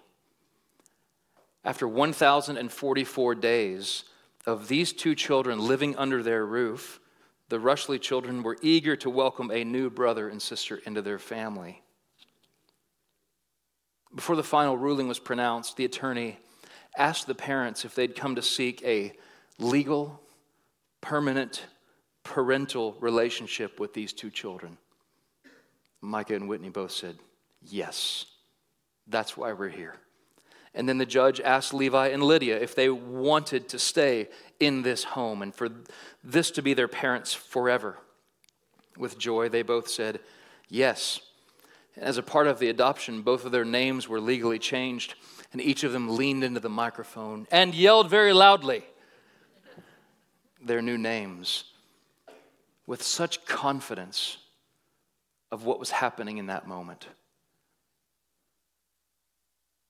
After 1.63 1.87
1,044 1.87 3.35
days 3.35 4.03
of 4.45 4.67
these 4.67 4.93
two 4.93 5.15
children 5.15 5.59
living 5.59 5.95
under 5.95 6.21
their 6.21 6.45
roof, 6.45 6.99
the 7.49 7.59
Rushley 7.59 7.99
children 7.99 8.43
were 8.43 8.57
eager 8.61 8.95
to 8.97 9.09
welcome 9.09 9.51
a 9.51 9.63
new 9.63 9.89
brother 9.89 10.29
and 10.29 10.41
sister 10.41 10.81
into 10.85 11.01
their 11.01 11.19
family. 11.19 11.81
Before 14.15 14.35
the 14.35 14.43
final 14.43 14.77
ruling 14.77 15.07
was 15.07 15.19
pronounced, 15.19 15.77
the 15.77 15.85
attorney 15.85 16.37
asked 16.97 17.27
the 17.27 17.35
parents 17.35 17.85
if 17.85 17.95
they'd 17.95 18.15
come 18.15 18.35
to 18.35 18.41
seek 18.41 18.83
a 18.83 19.13
legal, 19.57 20.21
permanent, 21.01 21.65
parental 22.23 22.95
relationship 22.99 23.79
with 23.79 23.93
these 23.93 24.13
two 24.13 24.29
children. 24.29 24.77
Micah 26.01 26.35
and 26.35 26.47
Whitney 26.47 26.69
both 26.69 26.91
said, 26.91 27.17
Yes, 27.61 28.25
that's 29.07 29.37
why 29.37 29.53
we're 29.53 29.69
here. 29.69 29.95
And 30.75 30.89
then 30.89 30.97
the 30.97 31.05
judge 31.05 31.39
asked 31.39 31.73
Levi 31.73 32.07
and 32.07 32.23
Lydia 32.23 32.59
if 32.59 32.73
they 32.73 32.89
wanted 32.89 33.69
to 33.69 33.79
stay 33.79 34.29
in 34.59 34.81
this 34.81 35.03
home 35.03 35.41
and 35.41 35.53
for 35.53 35.69
this 36.23 36.49
to 36.51 36.61
be 36.61 36.73
their 36.73 36.87
parents 36.87 37.33
forever. 37.33 37.99
With 38.97 39.19
joy, 39.19 39.49
they 39.49 39.61
both 39.61 39.87
said, 39.87 40.19
Yes. 40.69 41.19
As 41.95 42.17
a 42.17 42.23
part 42.23 42.47
of 42.47 42.57
the 42.57 42.69
adoption, 42.69 43.21
both 43.21 43.45
of 43.45 43.51
their 43.51 43.65
names 43.65 44.09
were 44.09 44.19
legally 44.19 44.57
changed, 44.57 45.13
and 45.51 45.61
each 45.61 45.83
of 45.83 45.91
them 45.91 46.15
leaned 46.15 46.43
into 46.43 46.59
the 46.59 46.69
microphone 46.69 47.47
and 47.51 47.75
yelled 47.75 48.09
very 48.09 48.33
loudly 48.33 48.83
their 50.59 50.81
new 50.81 50.97
names 50.97 51.65
with 52.87 53.03
such 53.03 53.45
confidence 53.45 54.37
of 55.51 55.65
what 55.65 55.79
was 55.79 55.91
happening 55.91 56.39
in 56.39 56.47
that 56.47 56.67
moment. 56.67 57.07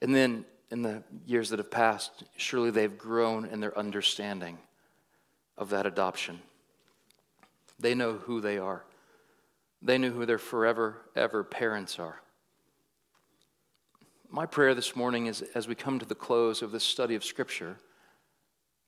And 0.02 0.14
then 0.14 0.44
in 0.74 0.82
the 0.82 1.04
years 1.28 1.52
that 1.52 1.60
have 1.60 1.70
passed, 1.70 2.24
surely 2.36 2.72
they've 2.72 2.98
grown 2.98 3.46
in 3.46 3.60
their 3.60 3.78
understanding 3.78 4.58
of 5.56 5.70
that 5.70 5.86
adoption. 5.86 6.42
They 7.78 7.94
know 7.94 8.14
who 8.14 8.42
they 8.42 8.58
are, 8.58 8.84
they 9.84 10.00
know 10.00 10.10
who 10.10 10.26
their 10.26 10.40
forever, 10.40 10.98
ever 11.16 11.44
parents 11.44 12.00
are. 12.00 12.24
My 14.32 14.48
prayer 14.48 14.74
this 14.74 14.96
morning 14.96 15.28
is 15.28 15.44
as 15.54 15.68
we 15.68 15.76
come 15.76 16.00
to 16.00 16.08
the 16.08 16.16
close 16.16 16.64
of 16.64 16.72
this 16.72 16.84
study 16.84 17.14
of 17.14 17.24
Scripture, 17.24 17.78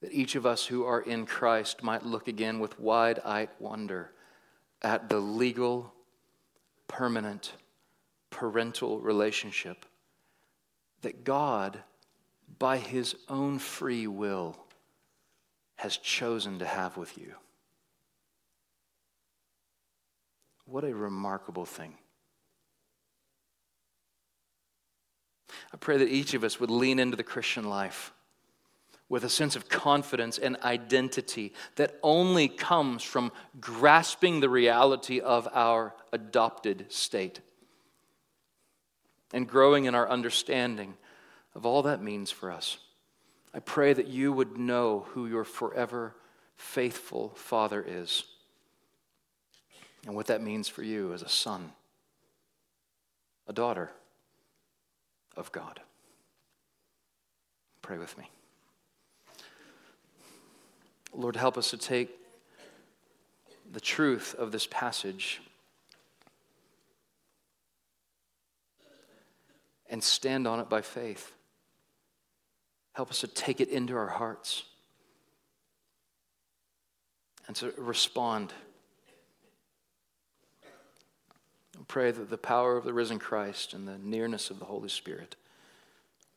that 0.01 0.11
each 0.11 0.33
of 0.33 0.47
us 0.47 0.65
who 0.65 0.85
are 0.85 1.01
in 1.01 1.27
Christ 1.27 1.83
might 1.83 2.03
look 2.03 2.27
again 2.27 2.59
with 2.59 2.79
wide 2.79 3.19
eyed 3.23 3.49
wonder 3.59 4.09
at 4.81 5.07
the 5.07 5.19
legal, 5.19 5.93
permanent, 6.87 7.53
parental 8.31 8.99
relationship 9.01 9.85
that 11.05 11.23
God, 11.23 11.77
by 12.57 12.79
his 12.79 13.15
own 13.29 13.59
free 13.59 14.07
will, 14.07 14.57
has 15.75 15.97
chosen 15.97 16.57
to 16.57 16.65
have 16.65 16.97
with 16.97 17.15
you. 17.15 17.33
What 20.65 20.83
a 20.83 20.95
remarkable 20.95 21.65
thing. 21.65 21.93
I 25.71 25.77
pray 25.77 25.97
that 25.97 26.09
each 26.09 26.33
of 26.33 26.43
us 26.43 26.59
would 26.59 26.71
lean 26.71 26.97
into 26.97 27.15
the 27.15 27.21
Christian 27.23 27.65
life 27.65 28.11
with 29.07 29.23
a 29.23 29.29
sense 29.29 29.55
of 29.55 29.69
confidence 29.69 30.39
and 30.39 30.57
identity 30.63 31.53
that 31.75 31.99
only 32.01 32.47
comes 32.47 33.03
from 33.03 33.31
grasping 33.61 34.39
the 34.39 34.49
reality 34.49 35.19
of 35.19 35.47
our 35.53 35.93
adopted 36.11 36.87
state 36.91 37.41
and 39.33 39.47
growing 39.47 39.85
in 39.85 39.95
our 39.95 40.09
understanding 40.09 40.95
of 41.53 41.65
all 41.65 41.83
that 41.83 42.01
means 42.01 42.31
for 42.31 42.51
us. 42.51 42.77
I 43.53 43.59
pray 43.59 43.93
that 43.93 44.07
you 44.07 44.33
would 44.33 44.57
know 44.57 45.05
who 45.09 45.27
your 45.27 45.45
forever 45.45 46.15
faithful 46.57 47.31
Father 47.35 47.83
is 47.85 48.25
and 50.05 50.15
what 50.15 50.27
that 50.27 50.41
means 50.41 50.67
for 50.67 50.83
you 50.83 51.13
as 51.13 51.21
a 51.21 51.29
son, 51.29 51.71
a 53.47 53.53
daughter 53.53 53.91
of 55.35 55.51
God. 55.51 55.79
Pray 57.81 57.97
with 57.97 58.17
me. 58.17 58.29
Lord, 61.13 61.35
help 61.35 61.57
us 61.57 61.69
to 61.69 61.77
take 61.77 62.09
the 63.71 63.79
truth 63.79 64.35
of 64.37 64.51
this 64.51 64.67
passage 64.69 65.41
and 69.89 70.03
stand 70.03 70.47
on 70.47 70.59
it 70.59 70.69
by 70.69 70.81
faith. 70.81 71.33
Help 72.93 73.09
us 73.09 73.19
to 73.21 73.27
take 73.27 73.59
it 73.59 73.69
into 73.69 73.95
our 73.95 74.07
hearts 74.07 74.63
and 77.47 77.55
to 77.57 77.73
respond. 77.77 78.53
I 81.77 81.83
pray 81.87 82.11
that 82.11 82.29
the 82.29 82.37
power 82.37 82.77
of 82.77 82.85
the 82.85 82.93
risen 82.93 83.19
Christ 83.19 83.73
and 83.73 83.87
the 83.87 83.97
nearness 83.97 84.49
of 84.49 84.59
the 84.59 84.65
Holy 84.65 84.89
Spirit 84.89 85.35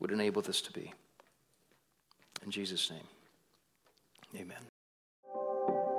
would 0.00 0.10
enable 0.10 0.42
this 0.42 0.60
to 0.62 0.72
be. 0.72 0.92
In 2.44 2.50
Jesus' 2.50 2.90
name, 2.90 3.06
amen. 4.36 4.58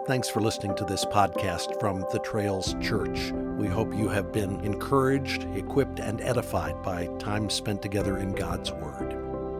Thanks 0.07 0.29
for 0.29 0.41
listening 0.41 0.75
to 0.75 0.85
this 0.85 1.05
podcast 1.05 1.79
from 1.79 2.05
the 2.11 2.19
Trails 2.19 2.75
Church. 2.81 3.31
We 3.59 3.67
hope 3.67 3.93
you 3.93 4.07
have 4.07 4.31
been 4.31 4.61
encouraged, 4.61 5.43
equipped, 5.53 5.99
and 5.99 6.21
edified 6.21 6.81
by 6.81 7.07
time 7.19 7.49
spent 7.49 7.81
together 7.81 8.17
in 8.17 8.31
God's 8.31 8.71
Word. 8.71 9.11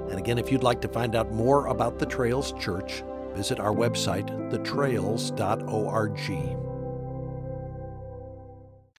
And 0.10 0.18
again, 0.18 0.38
if 0.38 0.50
you'd 0.50 0.64
like 0.64 0.80
to 0.84 0.88
find 0.88 1.18
out 1.18 1.34
more 1.34 1.68
about 1.68 2.00
the 2.00 2.06
Trails 2.06 2.54
Church, 2.54 3.04
visit 3.34 3.60
our 3.60 3.74
website, 3.74 4.30
thetrails.org. 4.52 6.68